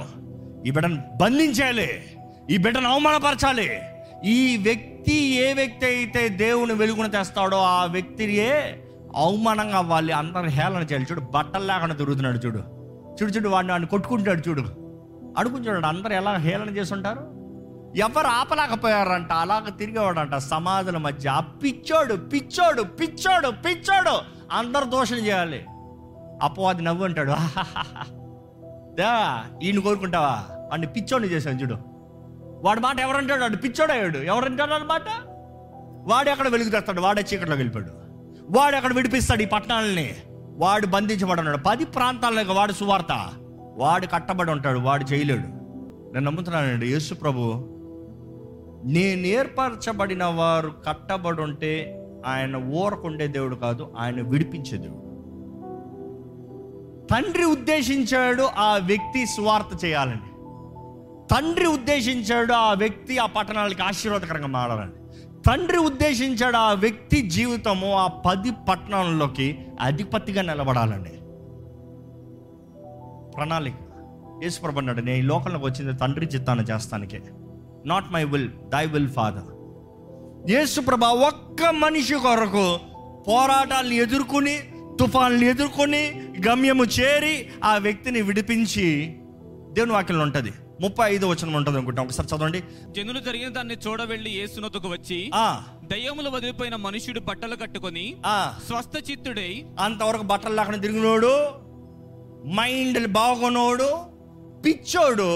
ఈ 0.66 0.72
బిడ్డను 0.72 1.04
బంధించాలి. 1.22 1.90
ఈ 2.52 2.58
బిడ్డను 2.58 2.90
అవమానపరచాలి. 2.90 3.70
ఈ 4.26 4.58
వ్యక్తి 4.58 5.14
ఏ 5.14 5.54
వ్యక్తి 5.54 5.86
అయితే 5.86 6.30
దేవుని 6.30 6.74
వెలుగును 6.74 7.10
తెస్తాడో 7.10 7.58
ఆ 7.58 7.86
వ్యక్తియే 7.86 8.84
అవమానంగా 9.16 9.78
అవ్వాలి 9.78 10.14
అందరిని 10.14 10.50
హేళన 10.50 10.82
చేయాలి. 10.82 11.06
చూడు 11.12 11.20
బట్టలు 11.20 11.64
లేకుండా 11.64 11.96
తిరుగుతున్నాడు 11.96 12.38
చూడు. 12.38 12.60
చూడు 13.22 13.32
చూడు 13.32 13.50
వాడిని 13.50 13.72
వాడిని 13.72 13.90
కొట్టుకుంటాడు 13.90 14.50
చూడు. 14.50 14.62
అడుగుని 15.38 15.68
చూడండి 15.68 15.88
అందరు 15.88 16.14
ఎలా 16.14 16.36
హేళన 16.36 16.70
చేస్తుంటారు? 16.70 17.20
ఎవరు 17.96 18.28
ఆపలేకపోయారంట 18.28 19.32
అలాగ 19.32 19.70
తిరిగేవాడంట. 19.70 20.36
సమాధుల 20.36 20.98
మధ్య 20.98 21.30
ఆ 21.30 21.40
పిచ్చోడు 21.40 22.16
పిచ్చోడు 22.16 22.84
పిచ్చోడు 22.84 23.50
పిచ్చోడు 23.50 24.20
అందరు 24.52 24.86
దోషం 24.86 25.16
చేయాలి. 25.16 25.66
అపవాది 26.42 26.82
నవ్వు 26.82 27.04
అంటాడు. 27.04 27.32
దా 28.96 29.44
ఈయన 29.64 29.80
కోరుకుంటావా? 29.80 30.46
వాడిని 30.70 30.88
పిచ్చోడిని 30.88 31.34
చేశాను 31.34 31.62
చూడు. 31.62 31.76
వాడి 32.64 32.80
మాట 32.80 33.00
ఎవరంటాడు? 33.00 33.42
వాడు 33.42 33.56
పిచ్చోడయ్యాడు. 33.56 34.18
ఎవరంటాడు 34.18 34.72
వాడి 34.72 34.84
మాట? 34.84 35.02
వాడు 36.08 36.30
ఎక్కడ 36.30 36.48
వెలుగు 36.48 36.70
తెస్తాడు? 36.70 37.02
వాడే 37.02 37.26
చీకట్లో 37.34 37.56
వెళ్ళిపోయాడు. 37.56 37.92
వాడు 38.60 38.76
ఎక్కడ 38.76 38.94
విడిపిస్తాడు 38.94 39.42
ఈ 39.42 39.46
పట్టణాలని? 39.46 40.16
వాడు 40.58 40.88
బంధించబడి 40.88 41.40
ఉన్నాడు 41.40 41.58
పది 41.58 41.86
ప్రాంతాలకు 41.86 42.54
వాడు 42.54 42.72
సువార్త. 42.72 43.30
వాడు 43.78 44.08
కట్టబడి 44.08 44.52
ఉంటాడు. 44.52 44.80
వాడు 44.80 45.04
చేయలేడు. 45.04 45.48
నేను 46.14 46.20
నమ్ముతున్నానండి 46.20 46.88
యేసు 46.88 47.14
ప్రభు 47.14 47.42
నేను 48.86 49.28
ఏర్పరచబడిన 49.28 50.24
వారు 50.24 50.74
కట్టబడి 50.88 51.42
ఉంటే 51.42 52.02
ఆయన 52.26 52.56
ఊరకుండే 52.56 53.28
దేవుడు 53.28 53.56
కాదు 53.56 53.94
ఆయన 53.98 54.22
విడిపించే 54.22 54.78
దేవుడు. 54.78 55.15
తండ్రి 57.12 57.46
ఉద్దేశించాడు 57.46 58.44
ఆ 58.44 58.78
వ్యక్తి 58.78 59.26
స్వార్థ 59.26 59.86
చేయాలని. 59.86 60.30
తండ్రి 61.28 61.66
ఉద్దేశించాడు 61.66 62.54
ఆ 62.54 62.74
వ్యక్తి 62.74 63.18
ఆ 63.18 63.26
పట్టణాలకి 63.26 63.82
ఆశీర్వాదకరంగా 63.82 64.48
మారాలని. 64.48 64.92
తండ్రి 65.48 65.78
ఉద్దేశించాడు 65.78 66.58
ఆ 66.58 66.74
వ్యక్తి 66.74 67.22
జీవితము 67.22 67.94
ఆ 67.94 68.08
పది 68.08 68.52
పట్టణాలలోకి 68.70 69.66
అధిపతిగా 69.80 70.42
నిలబడాలని. 70.42 71.12
ప్రణాళిక. 73.32 73.74
యేసుప్రభు 74.44 74.80
నేను 74.80 75.10
ఈ 75.10 75.22
లోకంలోకి 75.22 75.66
వచ్చింది 75.66 75.98
తండ్రి 75.98 76.26
చిత్తాన్ని 76.26 76.66
చేస్తానికే. 76.66 77.22
Not 77.86 78.12
my 78.12 78.24
will 78.24 78.50
thy 78.50 78.86
will 78.86 79.10
father 79.10 79.56
యేసుప్రభ 80.52 81.04
ఒక్క 81.04 81.64
మనిషి 81.64 82.14
కొరకు 82.14 82.80
పోరాటాలను 83.28 83.94
ఎదుర్కొని 83.94 84.58
తుఫాన్లు 85.00 85.46
ఎదుర్కొని 85.46 86.04
గమ్యము 86.48 86.84
చేరి 86.96 87.36
ఆ 87.64 87.78
వ్యక్తిని 87.78 88.22
విడిపించి 88.22 88.86
దేవుని 89.74 89.92
వాక్యంలో 89.92 90.24
ఉంటుంది. 90.24 90.52
ముప్పై 90.82 91.12
ఐదు 91.12 91.26
వచనం 91.26 91.54
ఉంటుంది 91.54 91.78
అనుకుంటాం. 91.78 92.06
ఒకసారి 92.06 92.28
చదవండి. 92.28 92.60
జనులు 92.92 93.20
జరిగిన 93.20 93.50
దాన్ని 93.50 93.76
చూడవెళ్ళి 93.76 94.32
యేసునొద్దకు 94.32 94.88
వచ్చి 94.88 95.20
ఆ. 95.34 95.48
దయ్యములు 95.84 96.30
వదిలిపోయిన 96.30 96.76
మనుష్యుడు 96.76 97.20
బట్టలు 97.20 97.56
కట్టుకొని 97.56 98.06
ఆ. 98.26 98.38
స్వస్థ 98.68 99.12
చిత్తుడై 99.12 99.52
అంతవరకు 99.80 100.24
బట్టలు 100.24 100.56
లేకుండా 100.56 100.78
తిరిగినోడు 100.78 101.34
మైండ్ 102.56 103.08
బాగున్నోడు 103.12 103.90
పిచ్చోడు 104.66 105.30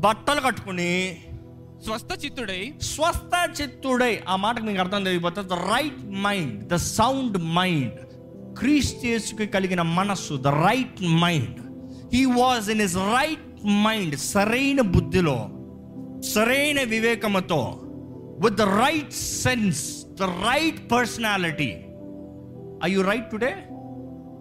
బట్టలు 0.00 0.40
కట్టుకుని 0.40 0.92
స్వస్థ 1.84 2.24
చిత్తుడై 2.24 2.60
స్వస్థ 2.82 3.34
చిత్తుడై 3.60 4.12
ఆ 4.28 4.36
మాటకు 4.36 4.64
మీకు 4.64 4.80
అర్థం 4.80 5.04
తెలియకపోతే 5.04 5.42
the 5.42 5.58
right 5.70 6.00
mind 6.22 6.64
the 6.64 6.76
sound 6.92 7.38
mind 7.54 7.98
క్రీస్తుకి 8.58 9.46
కలిగిన 9.46 9.82
మనస్సు 9.82 10.34
the 10.34 10.46
right 10.46 11.02
mind 11.02 11.60
he 12.14 12.24
was 12.24 12.70
in 12.70 12.80
his 12.80 12.96
right 12.96 13.66
mind 13.66 14.16
సరైన 14.16 14.80
బుద్ధిలో 14.80 15.48
సరైన 16.34 16.82
వివేకముతో 16.82 17.80
with 18.44 18.54
the 18.54 18.62
right 18.62 19.12
sense 19.12 20.04
the 20.04 20.22
right 20.22 20.92
personality 20.92 21.70
I 22.84 22.92
you 22.92 23.02
right 23.02 23.30
today 23.30 23.52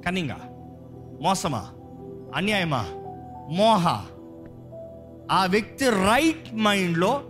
కనింగా 0.05 0.38
మోసమా? 1.22 1.69
అన్యాయమా? 2.36 2.86
మోహ? 3.51 3.88
ఆ 5.31 5.45
వ్యక్తి 5.45 5.86
రైట్ 5.86 6.55
మైండ్లో 6.55 7.22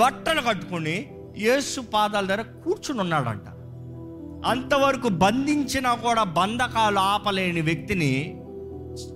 బట్టలు 0.00 0.40
కట్టుకుని 0.40 1.10
యేసు 1.38 1.80
పాదాల 1.80 2.26
దగ్గర 2.26 2.40
కూర్చుని 2.40 3.00
ఉన్నాడంట. 3.00 3.53
అంతవరకు 4.46 5.08
బంధించినా 5.18 5.94
కూడా 5.96 6.22
బంధకాలు 6.32 6.98
ఆపలేని 6.98 7.60
వ్యక్తిని 7.60 8.12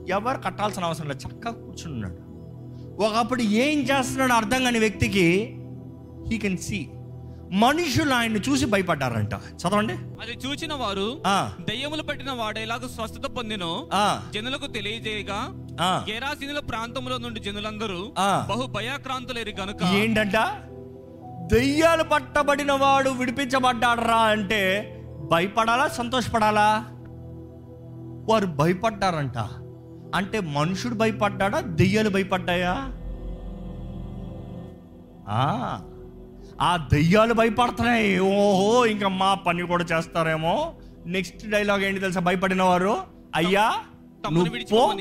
ఎవరు 0.08 0.38
కట్టాల్సిన 0.38 0.84
అవసరం 0.84 1.08
లేదు. 1.08 1.20
చక్కగా 1.20 1.52
కూర్చుని 1.54 1.94
ఉన్నాడు 1.94 2.20
ఒకప్పుడు 3.04 3.42
ఏం 3.58 3.78
చేస్తున్నాడో 3.80 4.34
అర్థం 4.34 4.64
కాని 4.64 4.78
వ్యక్తికి 4.78 5.26
హీ 6.30 6.38
కెన్ 6.38 6.58
సీ 6.58 6.80
మనుషులు 7.52 8.14
ఆయన్ని 8.14 8.40
చూసి 8.40 8.66
భయపడ్డారంట. 8.66 9.34
చదవండి. 9.60 9.94
అది 10.20 10.32
చూచిన 10.46 10.74
వారు 10.74 11.06
ఆ, 11.26 11.36
దయ్యములు 11.68 12.02
పట్టిన 12.02 12.30
వాడేలాగా 12.32 12.88
స్వస్థత 12.88 13.26
పొందినో 13.26 13.88
ఆ, 13.94 14.22
జనులకు 14.34 14.66
తెలియజేయగా. 14.66 15.38
గెరాసీనుల 16.08 16.58
ప్రాంతంలో 16.60 17.18
నుండి 17.18 17.40
జనులందరూ 17.40 18.00
ఆ. 18.18 18.46
బహు 18.50 18.66
భయాక్రాంతులేరి 18.66 19.54
గనుక. 19.60 19.82
ఏంటంట? 19.94 20.36
దెయ్యాలు 21.52 22.02
పట్టబడిన 22.04 22.72
వాడు 22.72 23.10
విడిపించబడ్డాడరా 23.10 24.20
అంటే 24.30 24.62
భయపడాలా 25.18 25.88
సంతోషపడాలా? 25.88 26.84
వారు 28.28 28.46
భయపడ్డారంట. 28.46 29.38
అంటే 30.14 30.40
మనుషుడు 30.40 30.94
భయపడ్డాడా 30.94 31.60
దెయ్యాలు 31.60 32.10
భయపడ్డాయా? 32.10 32.92
ఆ, 36.60 36.76
దెయ్యాలు 36.76 37.34
భయపడుతున్నాయి. 37.34 38.18
ఓహో 38.18 38.86
ఇంకా 38.86 39.08
మా 39.08 39.34
పని 39.34 39.66
కూడా 39.66 39.84
చేస్తారేమో. 39.84 40.74
నెక్స్ట్ 41.06 41.50
డైలాగ్ 41.50 41.82
ఏంటి 41.82 42.00
తెలుసా 42.00 42.20
భయపడిన 42.20 42.62
వారు? 42.62 42.98
అయ్యా 43.34 43.74
పో. 44.70 44.92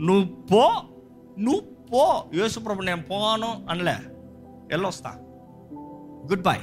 నువ్వు 0.00 0.24
పో 0.24 0.72
నువ్వు 1.38 1.60
పో. 1.60 2.24
యేసుప్రభు 2.34 2.82
నేను 2.82 3.02
పోను 3.02 3.66
అనలే. 3.70 3.96
వెళ్ళొస్తా 4.70 5.10
గుడ్ 6.30 6.42
బై 6.42 6.56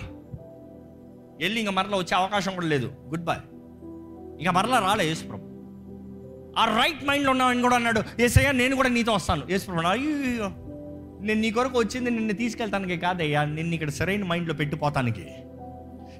వెళ్ళి 1.42 1.60
ఇంకా 1.60 1.72
మరలా 1.72 1.98
వచ్చే 1.98 2.16
అవకాశం 2.16 2.54
కూడా 2.54 2.68
లేదు. 2.68 2.86
గుడ్ 2.86 3.24
బై 3.24 3.36
ఇంకా 4.40 4.52
మరలా 4.52 4.80
రాలే 4.80 5.08
యేసుప్రభు. 5.08 5.56
ఆ 6.60 6.66
రైట్ 6.66 7.06
మైండ్లో 7.06 7.32
ఉన్నామని 7.32 7.62
కూడా 7.62 7.76
అన్నాడు 7.76 8.22
ఏసయ్యా 8.22 8.52
నేను 8.52 8.76
కూడా 8.76 8.90
నీతో 8.90 9.14
వస్తాను. 9.14 9.44
యేసుప్రభు 9.50 9.80
అయ్యో 9.80 10.50
నేను 11.22 11.42
నీ 11.42 11.52
కొరకు 11.52 11.80
వచ్చింది 11.80 12.12
నిన్ను 12.12 12.34
తీసుకెళ్తానికి 12.34 12.98
కాదయ్యా 12.98 13.44
నిన్ను 13.44 13.74
ఇక్కడ 13.74 13.90
సరైన 13.90 14.26
మైండ్లో 14.26 14.54
పెట్టిపోతానికి. 14.54 15.28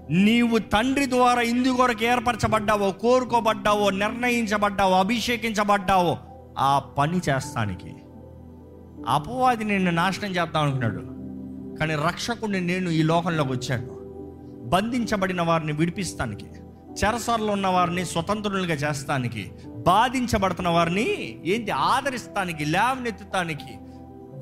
నీవు 0.10 0.58
తండ్రి 0.58 1.10
ద్వారా 1.10 1.42
ఇందు 1.42 1.70
కొరకు 1.70 2.04
ఏర్పరచబడ్డావో 2.04 2.92
కోరుకోబడ్డావో 2.92 3.90
నిర్ణయించబడ్డావో 3.90 5.00
అభిషేకించబడ్డావో 5.00 6.18
ఆ 6.58 6.80
పని 6.80 7.22
చేస్తానికి. 7.30 7.96
అపవాది 9.08 9.64
నిన్ను 9.64 9.92
నాశనం 9.92 10.32
చేద్దాం 10.32 10.64
అనుకున్నాడు. 10.64 11.02
కానీ 11.78 11.96
రక్షకుడిని 11.96 12.62
నేను 12.62 12.90
ఈ 12.90 13.04
లోకంలోకి 13.04 13.52
వచ్చాను. 13.52 13.95
బంధించబడిన 14.66 15.42
వారిని 15.42 15.74
విడిపిస్తానికి 15.74 16.46
చెరసాలలో 17.04 17.54
ఉన్న 17.54 17.68
వారిని 17.68 18.06
స్వతంత్రులుగా 18.06 18.74
చేస్తానికి 18.74 19.52
బాధించబడుతున్న 19.78 20.70
వారిని 20.70 21.42
ఏంటి 21.46 21.72
ఆదరిస్తానికి 21.72 22.66
లేవనెత్తుతానికి 22.66 23.78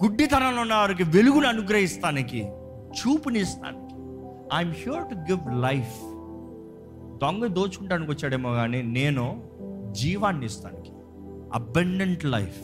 గుడ్డితనంలో 0.04 0.62
ఉన్న 0.62 0.74
వారికి 0.74 1.04
వెలుగును 1.04 1.48
అనుగ్రహిస్తానికి 1.48 2.40
చూపునిస్తానికి 3.00 3.94
I'm 4.56 4.74
sure 4.74 5.10
to 5.10 5.16
give 5.16 5.62
life 5.62 5.96
దొంగ 7.22 7.46
దోచుకుంటానికి 7.46 8.12
వచ్చాడేమో 8.12 8.52
కానీ 8.52 8.82
నేను 8.82 9.44
జీవాన్ని 9.92 10.46
ఇస్తానికి. 10.46 10.92
అబెండెంట్ 11.54 12.26
లైఫ్ 12.26 12.62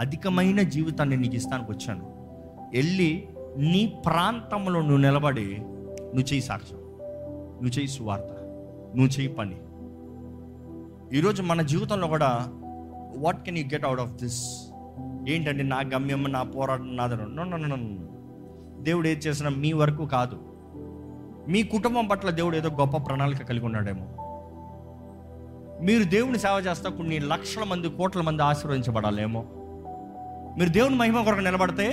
అధికమైన 0.00 0.62
జీవితాన్ని 0.62 1.16
నీకు 1.16 1.34
ఇస్తానికి 1.34 1.72
వచ్చాను. 1.72 2.04
వెళ్ళి 2.74 3.28
నీ 3.58 4.02
ప్రాంతంలో 4.06 4.80
నువ్వు 4.80 4.96
నిలబడి 4.96 5.62
నువ్వు 6.08 6.32
చేయి 6.32 6.42
సాక్ష్యం 6.42 6.78
నువ్వు 7.52 7.78
చేయి 7.78 7.88
సువార్త 7.88 8.26
నువ్వు 8.96 9.06
చేయి 9.06 9.28
పని 9.28 9.56
ఈరోజు 11.18 11.42
మన 11.42 11.62
జీవితంలో 11.62 12.08
కూడా 12.08 12.46
what 13.16 13.42
can 13.42 13.58
you 13.58 13.64
get 13.64 13.84
out 13.84 14.00
of 14.00 14.12
this 14.12 14.70
ఏంటంటే 15.28 15.62
నా 15.62 15.80
గమ్యం 15.94 16.24
నా 16.24 16.42
పోరాటం 16.42 16.96
నాదను 16.96 18.08
దేవుడు 18.82 19.08
ఏది 19.08 19.20
చేసినా 19.20 19.50
మీ 19.50 19.72
వరకు 19.72 20.06
కాదు. 20.06 20.38
మీ 21.48 21.62
కుటుంబం 21.62 22.06
పట్ల 22.06 22.30
దేవుడు 22.30 22.56
ఏదో 22.56 22.68
గొప్ప 22.68 22.96
ప్రణాళిక 22.96 23.42
కలిగి 23.42 23.64
ఉన్నాడేమో. 23.64 24.06
మీరు 25.84 26.04
దేవుని 26.04 26.38
సేవ 26.38 26.62
చేస్తే 26.70 26.90
కొన్ని 26.90 27.18
లక్షల 27.18 27.64
మంది 27.64 27.88
కోట్ల 27.88 28.20
మంది 28.20 28.42
ఆశీర్వదించబడాలేమో. 28.42 29.44
మీరు 30.58 30.68
దేవుని 30.68 30.96
మహిమ 30.96 31.24
కొరకు 31.24 31.40
నిలబడితే 31.40 31.86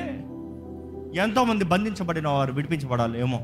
ఎంతోమంది 1.22 1.66
బంధించబడిన 1.66 2.28
వారు 2.28 2.54
విడిపించబడాలేమో. 2.54 3.40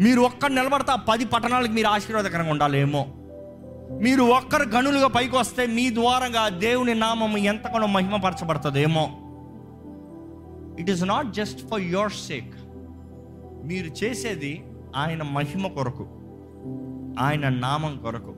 మీరు 0.00 0.20
ఒక్కరు 0.20 0.52
నిలబడితే 0.52 0.92
ఆ 0.92 0.96
పది 0.96 1.24
పట్టణాలకు 1.24 1.72
మీరు 1.72 1.86
ఆశీర్వాదకరంగా 1.86 2.50
ఉండాలేమో. 2.50 3.06
మీరు 4.02 4.22
ఒక్కరు 4.22 4.68
గనులుగా 4.68 5.06
పైకి 5.06 5.36
వస్తే 5.36 5.66
మీ 5.66 5.94
ద్వారంగా 5.94 6.48
దేవుని 6.48 6.94
నామం 6.94 7.36
ఎంతగానో 7.36 7.86
మహిమపరచబడుతుందేమో. 7.86 9.10
It 10.80 10.90
is 10.90 11.04
not 11.04 11.32
just 11.32 11.68
for 11.68 11.80
your 11.80 12.12
sake 12.12 12.54
మీరు 13.64 14.04
చేసేది 14.04 14.64
ఆయన 14.96 15.22
మహిమ 15.22 15.66
కొరకు 15.66 16.08
ఆయన 17.18 17.48
నామం 17.48 17.96
కొరకు 17.96 18.34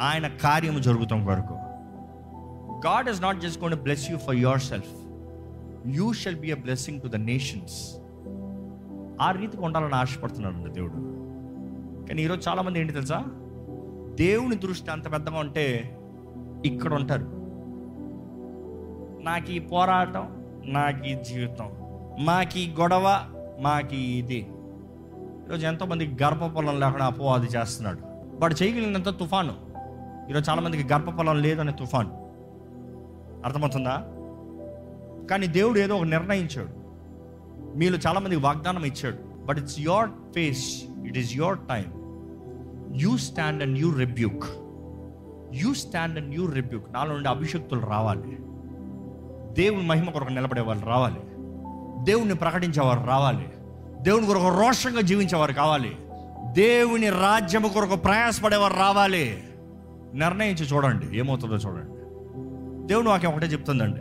ఆయన 0.00 0.26
కార్యము 0.26 0.78
జరుగుతాం 0.78 1.24
కొరకు. 1.24 1.54
God 2.86 3.08
is 3.08 3.22
not 3.22 3.40
just 3.40 3.62
gonna 3.62 3.74
bless 3.74 4.10
you 4.10 4.18
for 4.18 4.36
yourself 4.60 4.92
you 5.86 6.12
shall 6.12 6.36
be 6.36 6.50
a 6.50 6.56
blessing 6.56 7.00
to 7.00 7.06
the 7.06 7.16
nations 7.16 7.96
ఆ 9.20 9.30
రీతికి 9.30 9.62
ఉండాలని 9.62 9.94
ఆశపడుతున్నాడు 9.94 10.72
దేవుడు. 10.72 10.92
కానీ 12.08 12.22
ఈరోజు 12.22 12.48
చాలామంది 12.48 12.80
ఏంటి 12.80 12.92
తెలుసా? 12.92 13.24
దేవుని 14.14 14.56
దృష్టి 14.56 14.90
అంత 14.90 15.12
పెద్దగా 15.12 15.38
ఉంటే 15.38 15.98
ఇక్కడ 16.64 16.94
ఉంటారు. 16.94 17.22
నాకు 19.24 19.50
ఈ 19.50 19.58
పోరాటం 19.58 20.44
నాకు 20.64 21.06
ఈ 21.06 21.14
జీవితం 21.14 21.70
మాకి 22.18 22.74
గొడవ 22.80 23.20
మాకి 23.60 23.96
ఇది. 23.96 24.38
ఈరోజు 25.46 25.66
ఎంతోమంది 25.66 26.16
గర్భఫలం 26.22 26.80
లేకుండా 26.80 27.04
అపోవాది 27.04 27.46
చేస్తున్నాడు. 27.46 27.98
వాడు 28.40 28.62
చేయగలిగినంత 28.62 29.08
తుఫాను. 29.08 29.54
ఈరోజు 30.30 30.50
చాలామందికి 30.50 30.92
గర్భఫలం 30.92 31.42
లేదనే 31.42 31.72
తుఫాను. 31.72 32.26
అర్థమవుతుందా? 33.44 34.02
కానీ 35.30 35.46
దేవుడు 35.46 35.78
ఏదో 35.78 35.96
ఒక 35.96 36.02
నిర్ణయించాడు. 36.02 36.85
మీలో 37.76 37.98
చాలామందికి 38.06 38.42
వాగ్దానం 38.42 38.84
ఇచ్చాడు. 38.84 39.44
But 39.46 39.58
it's 39.58 39.80
your 39.80 40.08
face 40.34 40.82
it 41.06 41.18
is 41.18 41.36
your 41.36 41.58
time 41.58 41.84
you 42.94 43.16
stand 43.16 43.62
and 43.62 43.78
you 43.78 43.92
rebuke 43.92 44.44
you 45.54 45.74
stand 45.74 46.18
and 46.18 46.34
you 46.34 46.50
rebuke 46.50 46.92
నాలో 46.92 47.14
నుండి 47.14 47.28
అభిషక్తులు 47.28 47.80
రావాలి. 47.80 48.38
దేవుని 49.62 49.86
మహిమ 49.86 50.10
కొరకు 50.10 50.32
నిలబడే 50.32 50.60
వాళ్ళు 50.60 50.86
రావాలి. 50.86 51.20
దేవుణ్ణి 52.04 52.34
ప్రకటించేవారు 52.34 53.06
రావాలి. 53.06 53.48
దేవుని 54.00 54.26
కొరకు 54.26 54.48
రోషంగా 54.48 55.00
జీవించేవారు 55.00 55.52
కావాలి. 55.52 55.96
దేవుని 56.52 57.10
రాజ్యము 57.10 57.68
కొరకు 57.68 57.96
ప్రయాసపడేవారు 57.96 58.74
రావాలి. 58.74 59.44
నిర్ణయించి 60.14 60.66
చూడండి 60.66 61.18
ఏమవుతుందో 61.18 61.54
చూడండి. 61.54 61.92
దేవుని 62.86 63.08
వాక్యం 63.08 63.32
ఒకటే 63.32 63.46
చెప్తుందండి. 63.46 64.00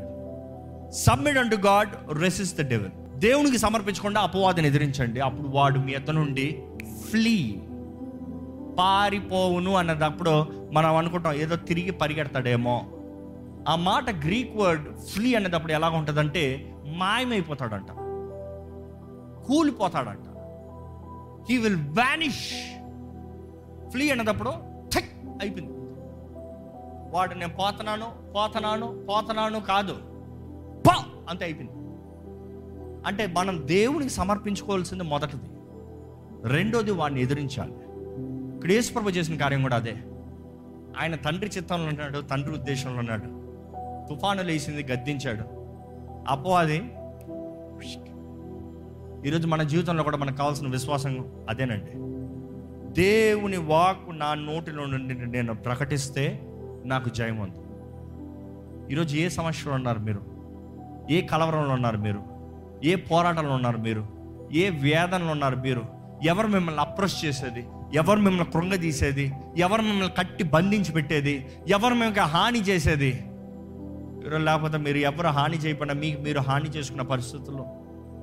Submit 0.95 1.38
unto 1.38 1.55
God 1.55 2.19
resist 2.21 2.57
the 2.57 2.69
devil 2.69 3.04
దేవునికి 3.15 3.58
సమర్పించకుండా 3.58 4.21
అపవాదిని 4.21 4.67
ఎదిరించండి. 4.67 5.19
అప్పుడు 5.19 5.47
వాడు 5.47 5.80
మీ 5.80 5.93
అత 5.93 6.10
నుండి 6.10 6.63
ఫ్లీ 7.10 7.60
పారిపోవును 8.80 9.75
అన్నదప్పుడు 9.75 10.45
మనం 10.71 10.95
అనుకుంటాం 10.95 11.34
ఏదో 11.34 11.56
తిరిగి 11.56 11.91
పరిగెడతాడేమో. 11.91 12.86
ఆ 13.69 13.75
మాట 13.75 14.10
గ్రీక్ 14.10 14.58
వర్డ్ 14.58 14.99
ఫ్లీ 14.99 15.34
అనేటప్పుడు 15.34 15.71
ఎలా 15.71 15.89
ఉంటుందంటే 15.89 16.73
మాయమైపోతాడంట. 16.86 17.91
కూలిపోతాడంట. 19.47 20.25
హీ 21.51 21.58
విల్ 21.58 21.75
వ్యానిష్ 21.75 22.80
ఫ్లీ 23.89 24.10
అన్నదప్పుడు 24.10 24.49
థక్ 24.95 25.39
అయిపోయింది. 25.41 25.73
వాడు 27.15 27.34
నేను 27.34 27.54
పోతున్నాను 27.54 28.34
పోతున్నాను 28.36 29.06
పోతున్నాను 29.10 29.60
కాదు. 29.60 29.93
పా! 30.88 31.06
అంతే 31.30 31.45
అయిపోయింది. 31.45 31.85
అంటే 33.05 33.27
మనం 33.27 33.61
దేవునికి 33.65 34.09
సమర్పించుకోవాల్సింది 34.09 35.03
మొదటిది. 35.03 35.43
రెండోది 36.49 36.91
వాడిని 36.91 37.21
ఎదిరించాలి. 37.21 37.73
ఇక్కడ 38.55 38.71
యేసుప్రభు 38.71 39.09
చేసిన 39.09 39.37
కార్యం 39.37 39.61
కూడా 39.61 39.75
అదే. 39.75 39.95
ఆయన 40.99 41.15
తండ్రి 41.15 41.51
చిత్తంలో 41.57 41.87
ఉన్నాడు 41.87 42.19
తండ్రి 42.19 42.53
ఉద్దేశంలో 42.53 42.99
ఉన్నాడు. 42.99 43.45
తుఫాను 44.09 44.43
లేచింది 44.43 44.91
గద్దించాడు. 44.91 45.43
అపవాది 46.27 46.91
ఈరోజు 49.27 49.47
మన 49.47 49.63
జీవితంలో 49.63 50.03
కూడా 50.03 50.17
మనకు 50.17 50.35
కావాల్సిన 50.35 50.67
విశ్వాసం 50.67 51.45
అదేనండి. 51.49 51.91
దేవుని 53.01 53.57
వాక్ 53.57 54.19
నా 54.19 54.33
నోటిలో 54.33 54.85
నుండి 54.85 55.13
నేను 55.13 55.53
ప్రకటిస్తే 55.53 56.41
నాకు 56.85 57.09
జయం 57.09 57.37
ఉంది 57.37 57.59
ఈరోజు 58.93 59.15
ఏ 59.15 59.29
సమస్యలో 59.29 59.75
ఉన్నారు 59.75 59.99
మీరు? 59.99 60.21
ఏ 61.11 61.21
కలవరంలో 61.21 61.73
ఉన్నారు 61.73 61.97
మీరు? 61.97 62.35
ఏ 62.86 62.95
పోరాటంలో 62.95 63.54
ఉన్నారు 63.54 63.78
మీరు? 63.78 64.08
ఏ 64.54 64.69
వేదనలు 64.69 65.32
ఉన్నారు 65.32 65.56
మీరు? 65.56 65.84
ఎవరు 66.24 66.48
మిమ్మల్ని 66.48 66.82
అప్రోచ్ 66.82 67.26
చేసేది? 67.26 67.65
ఎవరు 67.93 68.19
మిమ్మల్ని 68.19 68.52
కృంగదీసేది? 68.52 69.32
ఎవరు 69.58 69.82
మిమ్మల్ని 69.82 70.13
కట్టి 70.17 70.43
బంధించి 70.43 70.91
పెట్టేది? 70.91 71.45
ఎవరు 71.67 71.93
మిమ్మల్ని 71.93 72.19
హాని 72.19 72.60
చేసేది? 72.60 73.12
లేకపోతే 74.38 74.78
మీరు 74.78 74.98
ఎవరు 74.98 75.28
హాని 75.28 75.58
చేయకుండా 75.58 75.93
మీకు 75.93 76.21
మీరు 76.21 76.39
హాని 76.39 76.69
చేసుకున్న 76.69 77.02
పరిస్థితుల్లో 77.02 77.65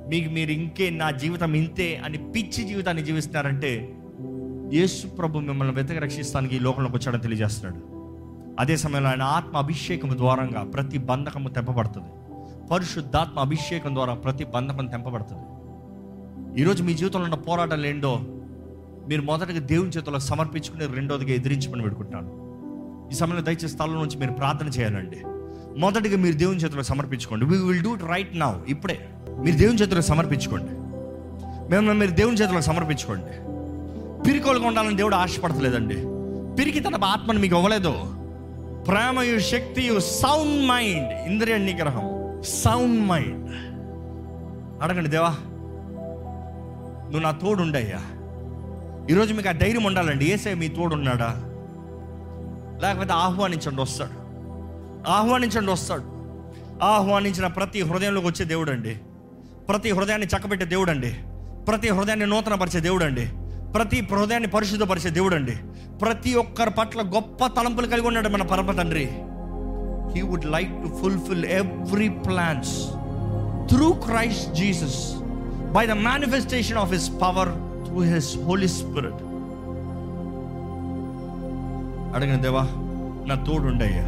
మీకు 0.09 0.31
మీరు 0.31 0.51
ఇంకే 0.51 0.91
నా 0.91 1.11
జీవితం 1.11 1.55
ఇంతే 1.55 2.03
అని 2.05 2.19
పిచ్చి 2.33 2.63
జీవితాన్ని 2.65 3.05
జీవిస్తున్నారంటే 3.05 3.97
యేసు 4.73 5.07
ప్రభు 5.07 5.39
మిమ్మల్ని 5.39 5.75
వెతక 5.75 5.99
రక్షిస్తానికి 5.99 6.57
ఈ 6.57 6.59
లోకంలోకి 6.59 6.97
వచ్చాడని 6.97 7.23
తెలియజేస్తున్నాడు. 7.23 7.81
అదే 8.61 8.77
సమయంలో 8.77 9.09
ఆయన 9.09 9.23
ఆత్మ 9.23 9.57
అభిషేకం 9.57 10.17
ద్వారంగా 10.17 10.63
ప్రతి 10.65 10.99
బంధకము 10.99 11.49
తెప్పబడుతుంది 11.49 12.11
పరిశుద్ధాత్మ 12.73 13.41
అభిషేకం 13.41 13.95
ద్వారా 13.95 14.15
ప్రతి 14.15 14.45
బంధకం 14.45 14.87
తెంపబడుతుంది. 14.87 15.43
ఈరోజు 16.61 16.83
మీ 16.83 16.95
జీవితంలో 16.95 17.25
ఉన్న 17.25 17.35
పోరాటాలు 17.35 17.87
ఏంటో 17.87 18.21
మీరు 19.09 19.23
మొదటగా 19.23 19.59
దేవుని 19.59 19.91
చేతుల్లో 19.91 20.19
సమర్పించుకుని 20.19 20.87
రెండోదిగా 20.87 21.31
ఎదిరించమని 21.31 21.83
పెట్టుకుంటాను 21.83 22.43
ఈ 23.13 23.15
సమయంలో 23.15 23.43
దయచేసి 23.43 23.69
స్థలం 23.69 23.95
నుంచి 23.95 24.19
మీరు 24.19 24.33
ప్రార్థన 24.33 24.67
చేయాలండి. 24.67 25.17
మొదటిగా 25.81 26.17
మీరు 26.17 26.37
దేవుని 26.37 26.59
చేతిలో 26.59 26.83
సమర్పించుకోండి. 26.83 27.45
We 27.45 27.59
will 27.59 27.85
do 27.85 27.95
it 27.95 28.03
right 28.03 28.39
now 28.39 28.53
ఇప్పుడే. 28.69 29.09
మీరు 29.29 29.57
దేవుని 29.57 29.79
చేతిలో 29.79 30.01
సమర్పించుకోండి. 30.01 30.73
మేము 31.71 31.93
మీరు 31.93 32.11
దేవుని 32.11 32.37
చేతులకు 32.37 32.63
సమర్పించుకోండి. 32.63 33.33
పిరికోలుగా 34.29 34.67
ఉండాలని 34.67 34.97
దేవుడు 34.97 35.15
ఆశపడతలేదండి. 35.15 35.97
పిరికి 36.57 36.81
తన 36.81 37.05
ఆత్మను 37.05 37.39
మీకు 37.39 37.57
ఇవ్వలేదు. 37.57 37.91
ప్రేమయు 38.85 39.39
శక్తియు 39.39 40.01
సౌండ్ 40.01 40.67
మైండ్ 40.67 41.13
ఇంద్రియ 41.13 41.59
నిగ్రహం. 41.59 42.22
సౌండ్ 42.45 43.09
మైండ్ 43.09 43.51
అడగండి 44.83 45.11
దేవా. 45.11 45.37
నువ్వు 47.05 47.21
నా 47.21 47.31
తోడుండయ్యా. 47.31 48.01
ఈరోజు 49.11 49.35
మీకు 49.35 49.49
ఆ 49.49 49.53
ధైర్యం 49.53 49.85
ఉండాలండి. 49.85 50.25
ఏసే 50.25 50.55
మీ 50.55 50.69
తోడున్నాడా? 50.69 51.35
లేకపోతే 52.83 53.13
ఆహ్వానించండి 53.13 53.83
వస్తాడు. 53.83 54.11
ఆహ్వానించండి 55.11 55.73
వస్తాడు. 55.73 56.03
ఆహ్వానించిన 56.85 57.47
ప్రతి 57.47 57.83
హృదయంలోకి 57.83 58.27
వచ్చే 58.27 58.45
దేవుడు 58.45 58.71
అండి 58.71 59.01
ప్రతి 59.69 59.91
హృదయాన్ని 59.91 60.27
చక్కబెట్టే 60.27 60.67
దేవుడు 60.67 60.91
అండి 60.91 61.17
ప్రతి 61.69 61.89
హృదయాన్ని 61.89 62.27
నూతనపరిచే 62.27 62.81
దేవుడు 62.81 63.05
అండి 63.05 63.29
ప్రతి 63.73 64.01
హృదయాన్ని 64.01 64.49
పరిశుద్ధపరిచే 64.51 65.11
దేవుడు 65.11 65.35
అండి 65.35 65.53
ప్రతి 65.99 66.35
ఒక్కరి 66.35 66.71
పట్ల 66.71 67.01
గొప్ప 67.01 67.47
తలంపులు 67.47 67.87
కలిగి 67.87 68.07
ఉన్నాడు 68.07 68.29
మన 68.29 68.43
పరమ 68.43 68.73
తండ్రి. 68.73 69.11
He 70.15 70.23
would 70.23 70.45
like 70.45 70.83
to 70.83 70.89
fulfil 70.89 71.45
every 71.45 72.09
plans 72.09 72.87
through 73.69 73.93
Christ 73.93 74.55
Jesus 74.55 75.15
by 75.73 75.87
the 75.87 75.91
manifestation 75.91 76.79
of 76.79 76.93
his 76.93 77.11
power 77.23 77.49
through 77.85 78.01
his 78.01 78.39
Holy 78.45 78.69
Spirit 78.69 79.23
అడిగిన 82.17 82.37
దేవా 82.37 82.63
నా 83.27 83.45
తోడుండయ్యా 83.45 84.07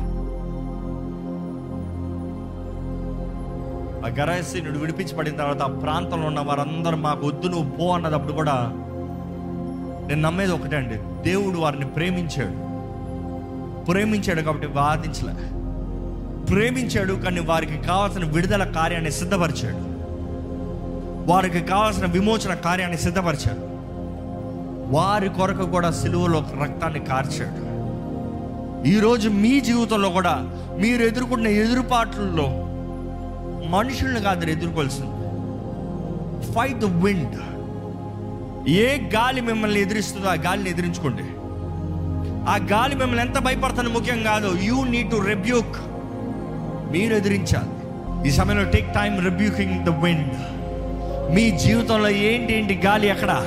ఆ 4.07 4.09
గరాసి 4.09 4.61
విడిపించి 4.61 5.17
పడిన 5.17 5.37
తర్వాత 5.37 5.62
ఆ 5.62 5.67
ప్రాంతంలో 5.67 6.27
ఉన్న 6.27 6.40
వారందరూ 6.40 6.97
మాకు 6.97 7.27
వద్దు 7.27 7.47
నువ్వు 7.47 7.71
పో 7.71 7.95
అన్నదప్పుడు 7.95 8.33
కూడా 8.33 8.73
నేను 10.09 10.21
నమ్మేది 10.21 10.53
ఒకటే 10.53 10.77
అండి. 10.77 10.95
దేవుడు 11.23 11.59
వారిని 11.59 11.87
ప్రేమించాడు. 11.87 12.57
ప్రేమించాడు 13.85 14.40
కాబట్టి 14.40 14.67
బాధించలే 14.67 15.63
ప్రేమించాడు 16.48 17.12
కానీ 17.12 17.40
వారికి 17.40 17.78
కావాల్సిన 17.78 18.24
విడుదల 18.24 18.64
కార్యాన్ని 18.64 19.12
సిద్ధపరిచాడు. 19.12 19.94
వారికి 21.30 21.61
కావాల్సిన 21.61 22.07
విమోచన 22.07 22.54
కార్యాన్ని 22.54 22.98
సిద్ధపరిచాడు. 22.98 23.74
వారి 24.96 25.28
కొరకు 25.28 25.66
కూడా 25.66 25.90
సిలువలో 25.90 26.46
రక్తాన్ని 26.62 27.00
కార్చాడు. 27.00 27.74
ఈరోజు 28.88 29.28
మీ 29.28 29.61
జీవితంలో 29.61 30.09
కూడా 30.09 30.35
మీరు 30.78 31.02
ఎదుర్కొన్న 31.02 31.46
ఎదురుపాట్లలో 31.46 32.48
మనుషుల్ని 33.68 34.22
కాదు 34.22 34.50
ఎదుర్కోవాల్సింది. 34.50 35.14
ఫైట్ 36.52 36.78
ద 36.78 36.85
విండ్ 36.85 37.37
ఏ 38.68 39.11
గాలి 39.11 39.40
మిమ్మల్ని 39.40 39.80
ఎదిరిస్తుందో 39.80 40.28
ఆ 40.28 40.35
గాలిని 40.35 40.70
ఎదిరించుకోండి. 40.70 41.22
ఆ 42.50 42.57
గాలి 42.72 42.96
మిమ్మల్ని 42.96 43.26
ఎంత 43.26 43.38
భయపడుతుంది 43.38 43.90
ముఖ్యం 43.90 44.22
కాదు. 44.22 44.59
యూ 44.62 44.85
నీడ్ 44.85 45.11
టు 45.11 45.16
రెబ్యూక్ 45.16 45.76
మీరు 46.94 47.14
ఎదిరించాలి 47.14 48.28
ఈ 48.28 48.30
సమయంలో 48.30 48.70
take 48.70 48.94
time 48.94 49.24
rebuking 49.24 49.85
the 49.85 49.88
wind 49.88 50.33
మీ 51.35 51.50
జీవితంలో 51.50 52.09
ఏంటి 52.09 52.54
ఏంటి 52.54 52.74
గాలి 52.74 53.09
ఎక్కడ 53.09 53.46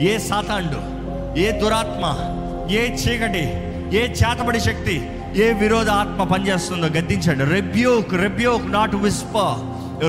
ఏ 0.00 0.18
సాతాండు 0.18 1.00
ఏ 1.38 1.50
దురాత్మ? 1.50 2.04
ఏ 2.70 2.92
చీకటి? 2.92 3.44
ఏ 3.96 4.12
చేతబడి 4.12 4.60
శక్తి? 4.60 5.10
ఏ 5.36 5.52
విరోధ 5.52 5.88
ఆత్మ 5.88 6.24
పనిచేస్తుందో 6.24 6.86
గద్దించండి. 6.86 7.44
Rebuke 7.44 8.14
rebuke 8.14 8.72
not 8.72 8.94
whisper 8.94 9.38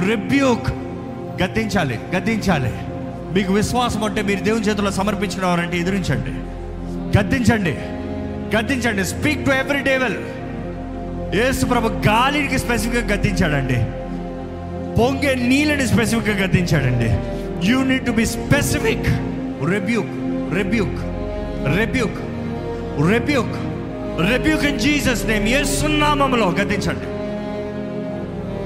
rebuke 0.10 0.70
గద్దించాలి 1.44 2.00
గద్దించాలి. 2.16 2.74
మీకు 3.34 3.54
విశ్వాసం 3.54 4.04
అంటే 4.04 4.22
మీరు 4.22 4.40
దేవుని 4.40 4.66
చేతుల్లో 4.66 4.92
సమర్పించినవారంటే 4.92 5.78
ఎదిరించండి. 5.78 6.32
గద్దించండి. 7.18 7.74
గద్దించండి. 8.58 9.06
స్పీక్ 9.06 9.46
టు 9.46 9.52
ఎవ్రీ 9.52 9.80
డేవెల్ 9.80 10.18
యేసు 11.40 11.66
ప్రభు 11.66 11.90
గాలికి 12.08 12.58
స్పెసిఫిక్గా 12.60 13.04
గద్దించాడండి 13.12 13.78
పొంగే 14.98 15.36
నీళ్ళని 15.50 15.86
స్పెసిఫిక్గా 15.92 16.36
గద్దించాడండి 16.42 17.10
you 17.68 17.78
need 17.90 18.06
to 18.06 18.14
be 18.20 18.26
specific. 18.26 19.08
Rebuke 19.74 20.12
rebuke 20.58 21.00
rebuke 21.78 22.20
rebuke 23.12 23.56
rebuke 24.30 24.66
in 24.70 24.80
Jesus 24.86 25.24
name. 25.30 25.46
ఏసునామములో 25.60 26.48
గద్దించండి 26.60 27.08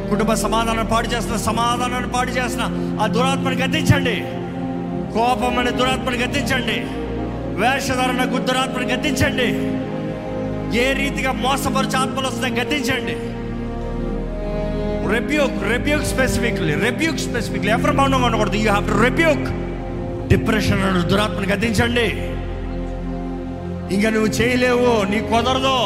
కుటుంబ 0.10 0.32
సమాధానం 0.46 0.88
పాడు 0.94 1.08
చేస్తున్న 1.14 1.38
సమాధానాన్ని 1.50 2.10
పాడు 2.16 2.32
చేస్తున్న 2.38 2.66
ఆ 3.02 3.08
దురాత్మను 3.16 3.58
గద్దించండి 3.64 4.18
కోపం 5.16 5.56
అనే 5.60 5.72
దురాత్మను 5.80 6.18
గద్దించండి 6.24 6.78
వేషధారణ 7.62 8.24
దురాత్మను 8.50 8.88
గద్దించండి 8.94 9.50
ఏ 10.84 10.94
రీతిగా 11.00 11.32
మోసపరిచే 11.44 11.98
ఆత్మలు 11.98 12.28
వస్తున్నాయి 12.28 12.58
గద్దించండి 12.60 13.16
rebuke 15.14 15.58
rebuke 15.72 16.06
specifically 16.06 16.74
rebuke 16.86 17.20
specifically 17.20 17.72
ఎవరు 17.72 17.94
మౌనంగా 17.94 18.26
ఉండకూడదు. 18.26 18.56
You 18.56 18.70
have 18.70 18.88
to 18.92 18.96
rebuke 19.02 19.46
depression 20.30 20.82
అనే 20.84 21.02
దురాత్మని 21.12 21.52
గద్దించండి 21.52 22.08
ఇంకా 23.96 24.10
నువ్వు 24.10 24.30
చేయలేవు 24.38 24.92
నీ 25.12 25.20
కుదరదు. 25.32 25.78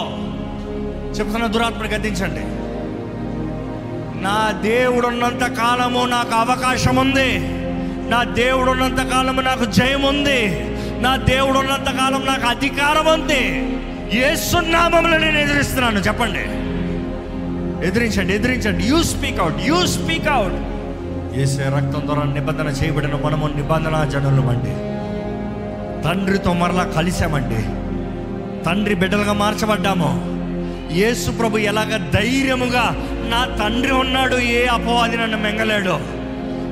చెప్తున్న 1.17 1.45
దురాత్మను 1.47 1.89
గద్దించండి 1.93 2.43
నా 4.25 4.37
దేవుడు 4.63 5.07
ఉన్నంత 5.07 5.43
కాలము 5.59 6.01
నాకు 6.05 6.33
అవకాశం 6.35 6.95
ఉంది 6.95 7.29
నా 8.11 8.19
దేవుడు 8.41 8.69
ఉన్నంత 8.71 9.01
కాలము 9.11 9.41
నాకు 9.41 9.65
జయం 9.77 10.03
ఉంది 10.11 10.39
నా 11.01 11.11
దేవుడు 11.31 11.57
ఉన్నంత 11.59 11.89
కాలం 11.99 12.21
నాకు 12.25 12.45
అధికారం 12.47 13.07
ఉంది 13.13 13.43
ఏ 14.13 14.35
నామంలో 14.57 15.17
నేను 15.17 15.37
ఎదిరిస్తున్నాను. 15.37 15.99
చెప్పండి. 15.99 16.43
ఎదిరించండి 17.87 18.33
ఎదిరించండి. 18.33 18.83
You 18.83 19.03
speak 19.03 19.39
out 19.39 19.55
you 19.61 19.85
speak 19.85 20.27
out 20.27 20.57
ఏసే 21.39 21.63
రక్తం 21.63 22.01
ద్వారా 22.05 22.23
నిబంధన 22.33 22.67
చేయబడిన 22.67 23.15
మనము 23.25 23.47
నిబంధన 23.47 24.03
జనులు 24.03 24.41
అండి 24.47 24.73
తండ్రితో 26.05 26.53
మరలా 26.53 26.83
కలిసామండి 26.83 27.61
తండ్రి 28.65 28.95
బిడ్డలుగా 28.95 29.33
మార్చబడ్డాము. 29.33 30.11
యేసు 30.93 31.31
ప్రభు 31.31 31.57
ఎలాగ 31.57 31.97
ధైర్యముగా 32.13 32.85
నా 33.31 33.41
తండ్రి 33.63 33.91
ఉన్నాడు 33.91 34.35
ఏ 34.35 34.65
అపవాది 34.65 35.17
నన్ను 35.17 35.37
మెంగలేడు 35.37 35.99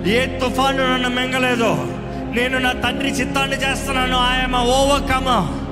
ఏ 0.10 0.26
తుఫాను 0.26 0.94
నన్ను 0.94 1.10
మెంగలేదు. 1.10 1.72
నేను 2.36 2.58
నా 2.58 2.72
తండ్రి 2.72 3.10
చిత్తాన్ని 3.10 3.56
చేస్తున్నాను. 3.56 4.18
I am 4.18 4.56
overcome 4.56 5.67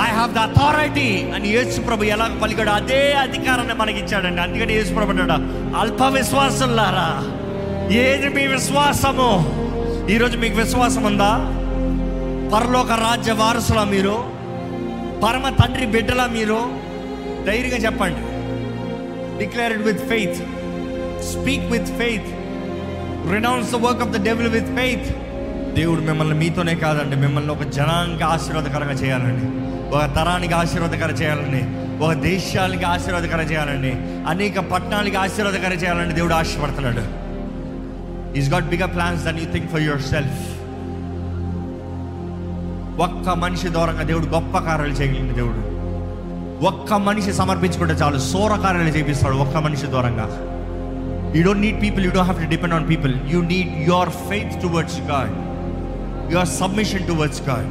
I 0.00 0.08
have 0.08 0.34
the 0.34 0.38
authority 0.38 1.30
అని 1.34 1.48
యేసు 1.48 1.80
ప్రభు 1.80 2.04
ఎలా 2.04 2.38
పలికాడు 2.42 2.70
అదే 2.70 3.12
అధికారాన్ని 3.12 3.74
మనకి 3.74 3.98
ఇచ్చాడండి 3.98 4.40
అందుకని 4.40 4.72
యేసు 4.74 4.94
ప్రభు 4.94 5.10
అన్నాడు 5.10 5.32
అల్ప 5.76 6.02
విశ్వాసంలారా 6.02 7.22
ఏది 7.92 8.28
మీ 8.28 8.46
విశ్వాసము? 8.46 9.62
ఈరోజు 10.10 10.38
మీకు 10.38 10.56
విశ్వాసం 10.56 11.02
ఉందా? 11.02 11.32
పరలోక 12.54 12.90
రాజ్య 12.90 13.32
వారసులా 13.32 13.84
మీరు? 13.84 14.24
పరమ 15.24 15.48
తండ్రి 15.48 15.86
బిడ్డలా 15.86 16.26
మీరు? 16.26 16.60
ధైర్యంగా 17.46 17.76
చెప్పండి. 17.76 18.20
Declared 19.38 19.82
with 19.82 19.98
faith 19.98 20.38
speak 21.22 21.72
with 21.72 21.86
faith 21.86 22.30
renounce 23.32 23.72
the 23.72 23.74
work 23.74 24.02
of 24.02 24.08
the 24.08 24.24
devil 24.24 24.48
with 24.48 24.66
faith 24.66 25.08
దేవుడు 25.74 26.00
మిమ్మల్ని 26.00 26.34
మీతోనే 26.34 26.74
కాదండి. 26.74 27.16
మిమ్మల్ని 27.16 27.52
ఒక 27.52 27.62
జనానికి 27.62 28.24
ఆశీర్వాదకరంగా 28.24 28.92
చేయాలండి. 28.92 29.71
ఒక 29.94 30.04
తరానికి 30.16 30.54
ఆశీర్వాదకర 30.54 31.10
చేయాలని 31.10 31.62
ఒక 32.04 32.12
దేశాలకి 32.12 32.84
ఆశీర్వాదకర 32.84 33.40
చేయాలని 33.40 33.90
అనేక 34.28 34.58
పట్టణాలకి 34.58 35.16
ఆశీర్వాదకర 35.16 35.72
చేయాలని 35.72 36.14
దేవుడు 36.14 36.34
ఆశపడుతున్నాడు. 36.34 37.02
He's 38.38 38.50
got 38.50 38.64
bigger 38.64 38.94
plans 38.94 39.24
than 39.24 39.38
you 39.38 39.44
think 39.52 39.70
for 39.72 39.82
yourself 40.02 40.40
ఒక్క 43.00 43.28
మనిషి 43.28 43.68
దూరంగా 43.68 44.02
దేవుడు 44.02 44.26
గొప్ప 44.26 44.58
కార్యాలు 44.58 44.92
చేయగలిగిన 44.92 45.32
దేవుడు. 45.32 45.60
ఒక్క 46.66 46.92
మనిషి 46.92 47.32
సమర్పించుకుంటే 47.32 47.94
చాలు 47.94 48.18
సోర 48.18 48.56
కార్యాలు 48.56 48.88
చేపిస్తాడు 48.88 49.36
ఒక్క 49.36 49.56
మనిషి 49.56 49.86
దూరంగా. 49.86 50.26
You 51.36 51.42
don't 51.42 51.64
need 51.66 51.82
people 51.82 52.04
you 52.04 52.10
don't 52.10 52.30
have 52.30 52.44
to 52.44 52.50
depend 52.50 52.74
on 52.74 52.88
people 52.88 53.14
you 53.34 53.40
need 53.42 53.72
your 53.90 54.10
faith 54.30 54.62
towards 54.62 55.00
God 55.12 55.36
your 56.32 56.50
submission 56.60 57.06
towards 57.08 57.42
God 57.48 57.70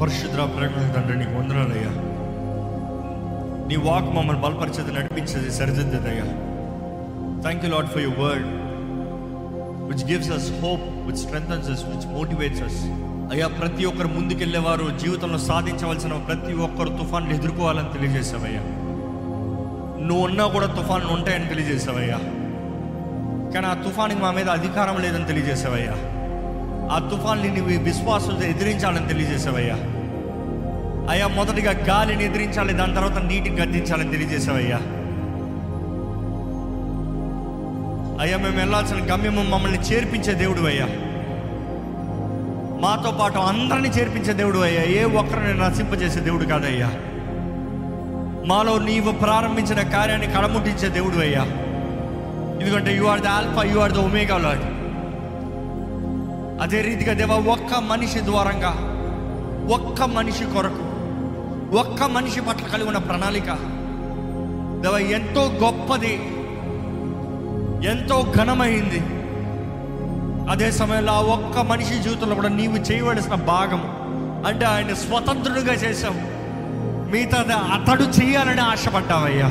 పరిశుద్ర 0.00 0.44
ప్రేమ 0.56 0.92
తండ్రి 0.94 1.16
నీకు 1.16 1.34
వందనాలయ్యా. 1.38 1.92
నీ 3.68 3.76
వాక్ 3.76 4.14
మమ్మల్ని 4.14 4.42
బలపరిచేది 4.42 4.92
నడిపించేది 4.92 5.50
సరిదిద్దదయ్యా. 5.50 6.26
Thank 7.42 7.64
you 7.64 7.70
lot 7.70 7.86
for 7.86 8.02
your 8.02 8.20
word 8.22 8.46
which 9.88 10.10
gives 10.10 10.30
us 10.30 10.50
hope 10.62 11.06
which 11.06 11.16
strengths 11.16 11.70
us 11.70 11.84
which 11.84 12.06
motivates 12.06 12.62
us 12.62 12.80
అయ్యా 13.32 13.46
ప్రతి 13.48 13.84
ఒక్కరు 13.84 14.08
ముందుకెళ్ళేవారు 14.08 14.90
జీవితంలో 14.98 15.38
సాధించవలసిన 15.38 16.12
ప్రతి 16.26 16.52
ఒక్కరు 16.54 16.88
తుఫాన్లు 16.88 17.34
ఎదుర్కోవాలని 17.34 17.92
తెలియజేసావయ్యా 17.92 18.62
నువ్వు 20.06 20.24
ఉన్నా 20.24 20.46
కూడా 20.46 20.66
తుఫాన్లు 20.66 21.12
ఉంటాయని 21.12 21.48
తెలియజేసావయ్యా 21.48 22.18
కానీ 23.54 23.66
ఆ 23.66 23.74
తుఫానికి 23.74 24.20
మా 24.20 24.30
మీద 24.30 24.48
అధికారం 24.48 25.00
లేదని 25.00 25.24
తెలియజేసావయ్యా 25.24 25.94
ఆ 26.92 26.98
తుఫాన్ని 27.10 27.48
నువ్వు 27.48 27.82
విశ్వాసంతో 27.82 28.46
ఎదిరించాలని 28.46 29.08
తెలియజేసావయ్యా. 29.08 29.76
అయ్యా 31.10 31.26
మొదటిగా 31.26 31.70
గాలిని 31.70 32.24
ఎదిరించాలి 32.24 32.72
దాని 32.72 32.94
తర్వాత 32.94 33.18
నీటిని 33.18 33.56
గద్దించాలని 33.56 34.10
తెలియజేసావయ్యా. 34.10 34.76
అయ్యా 38.20 38.36
మేము 38.36 38.56
వెళ్ళాల్సిన 38.56 38.96
గమ్యము 39.12 39.42
మమ్మల్ని 39.42 39.78
చేర్పించే 39.78 40.34
దేవుడు 40.34 40.60
అయ్యా 40.60 40.86
మాతో 42.80 43.10
పాటు 43.10 43.38
అందరిని 43.38 43.88
చేర్పించే 43.88 44.32
దేవుడు 44.32 44.58
అయ్యా 44.58 44.82
ఏ 44.82 45.04
ఒక్కరిని 45.04 45.54
నశింపజేసే 45.54 46.20
దేవుడు 46.20 46.44
కాదయ్యా. 46.44 46.90
మాలో 48.46 48.78
నీవు 48.78 49.12
ప్రారంభించిన 49.12 49.82
కార్యాన్ని 49.82 50.26
కడముట్టించే 50.26 50.88
దేవుడు 50.88 51.16
అయ్యా 51.16 51.42
ఎందుకంటే 52.60 52.96
you 52.96 53.04
are 53.04 53.20
the 53.20 53.26
alpha 53.26 53.62
you 53.62 53.78
are 53.78 53.92
the 53.92 53.96
omega 53.98 54.38
Lord 54.38 54.64
అదే 56.62 56.80
రీతిగా 56.82 57.12
దేవా 57.12 57.34
ఒక్క 57.34 57.74
మనిషి 57.74 58.20
ద్వారంగా 58.20 58.90
ఒక్క 59.74 60.02
మనిషి 60.02 60.44
కొరకు 60.44 60.94
ఒక్క 61.76 62.02
మనిషి 62.02 62.40
పట్ల 62.40 62.66
కలిగి 62.66 62.86
ఉన్న 62.86 62.98
ప్రణాళిక. 62.98 63.46
దేవా 64.82 64.98
ఎంతో 64.98 65.40
గొప్పది 65.40 66.14
ఎంతో 67.88 68.32
ఘనమైంది. 68.36 69.00
అదే 70.50 70.70
సమయంలో 70.70 71.12
ఆ 71.12 71.20
ఒక్క 71.20 71.58
మనిషి 71.58 71.98
జీవితంలో 71.98 72.34
కూడా 72.34 72.48
నీవు 72.48 72.76
చేయవలసిన 72.76 73.34
భాగం 73.34 73.82
అంటే 74.46 74.64
ఆయన 74.64 74.94
స్వతంత్రుడిగా 74.94 75.74
చేశావు. 75.74 76.34
మిగతా 77.10 77.44
అతడు 77.54 78.02
చేయాలని 78.02 78.60
ఆశపడ్డావయ్యా. 78.60 79.50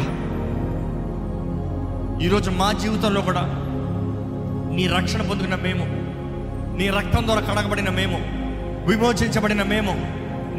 ఈరోజు 2.25 2.49
మా 2.51 2.71
జీవితంలో 2.71 3.21
కూడా 3.21 3.41
నీ 4.75 4.87
రక్షణ 4.87 5.21
పొందుకున్న 5.21 5.55
మేము 5.55 6.02
నీ 6.77 6.89
రక్తం 6.89 7.25
ద్వారా 7.25 7.41
కడగబడిన 7.41 7.89
మేము 7.89 8.17
విమోచించబడిన 8.89 9.63
మేము 9.63 9.93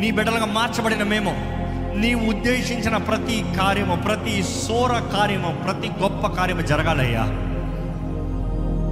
నీ 0.01 0.11
బిడ్డలుగా 0.11 0.47
మార్చబడిన 0.47 1.03
మేము 1.03 1.55
నీ 1.99 2.15
ఉద్దేశించిన 2.15 2.97
ప్రతి 2.97 3.45
కార్యము 3.59 3.97
ప్రతి 3.97 4.43
సోర 4.43 4.93
కార్యము 4.93 5.63
ప్రతి 5.65 5.89
గొప్ప 6.03 6.27
కార్యము 6.27 6.61
జరగాలయ్యా. 6.61 7.23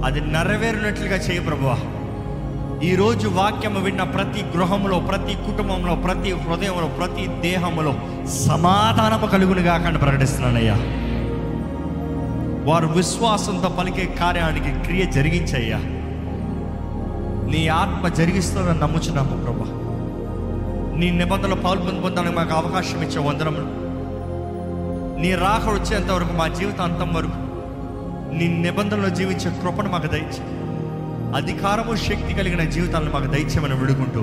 అది 0.05 0.21
నెరవేరినట్లుగా 0.21 1.15
చేయ 1.15 1.39
ప్రభువా. 1.39 1.77
ఈరోజు 2.83 3.27
వాక్యము 3.27 3.79
విన్న 3.79 4.03
ప్రతి 4.03 4.43
గృహంలో 4.43 4.99
ప్రతి 4.99 5.33
కుటుంబంలో 5.33 5.95
ప్రతి 5.95 6.31
హృదయంలో 6.31 6.87
ప్రతి 6.87 7.27
దేహంలో 7.27 7.95
సమాధానము 8.27 9.27
కలుగును 9.27 9.61
కాకుండా 9.63 9.99
ప్రకటిస్తున్నానయ్యా. 9.99 10.75
వారు 12.71 12.87
విశ్వాసంతో 12.87 13.69
పలికే 13.69 14.05
కార్యానికి 14.05 14.85
క్రియ 14.85 15.05
జరిగించయ్యా. 15.05 15.79
నీ 17.53 17.67
ఆత్మ 17.67 18.07
జరిగిస్తుందని 18.07 18.79
నమ్ముచున్నాము 18.79 19.43
ప్రభా. 19.43 19.79
నీ 20.99 21.11
నిబంధనలు 21.11 21.55
పాల్పొంది 21.55 22.01
పొందడానికి 22.01 22.35
మాకు 22.35 22.53
అవకాశం 22.53 23.03
ఇచ్చే 23.03 23.19
వందరములు 23.19 23.83
నీ 25.21 25.35
రాక 25.35 25.69
వచ్చేంత 25.69 26.11
వరకు 26.11 26.33
మా 26.33 26.47
జీవితాంతం 26.47 27.13
వరకు 27.13 27.53
నీ 28.35 28.47
నిబంధనలో 28.47 29.09
జీవించే 29.09 29.51
కృపను 29.61 29.89
మాకు 29.91 30.07
దయచే 30.07 30.43
అధికారము 31.35 31.95
శక్తి 31.95 32.33
కలిగిన 32.33 32.63
జీవితాలను 32.63 33.11
మాకు 33.11 33.25
దయచేమని 33.25 33.75
విడుకుంటూ 33.75 34.21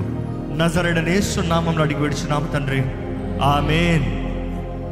నజరడనేస్తున్నామంలో 0.55 1.81
అడిగి 1.81 1.99
విడుచున్నాము 1.99 2.47
తండ్రి. 2.47 2.81
ఆమెన్. 3.43 4.20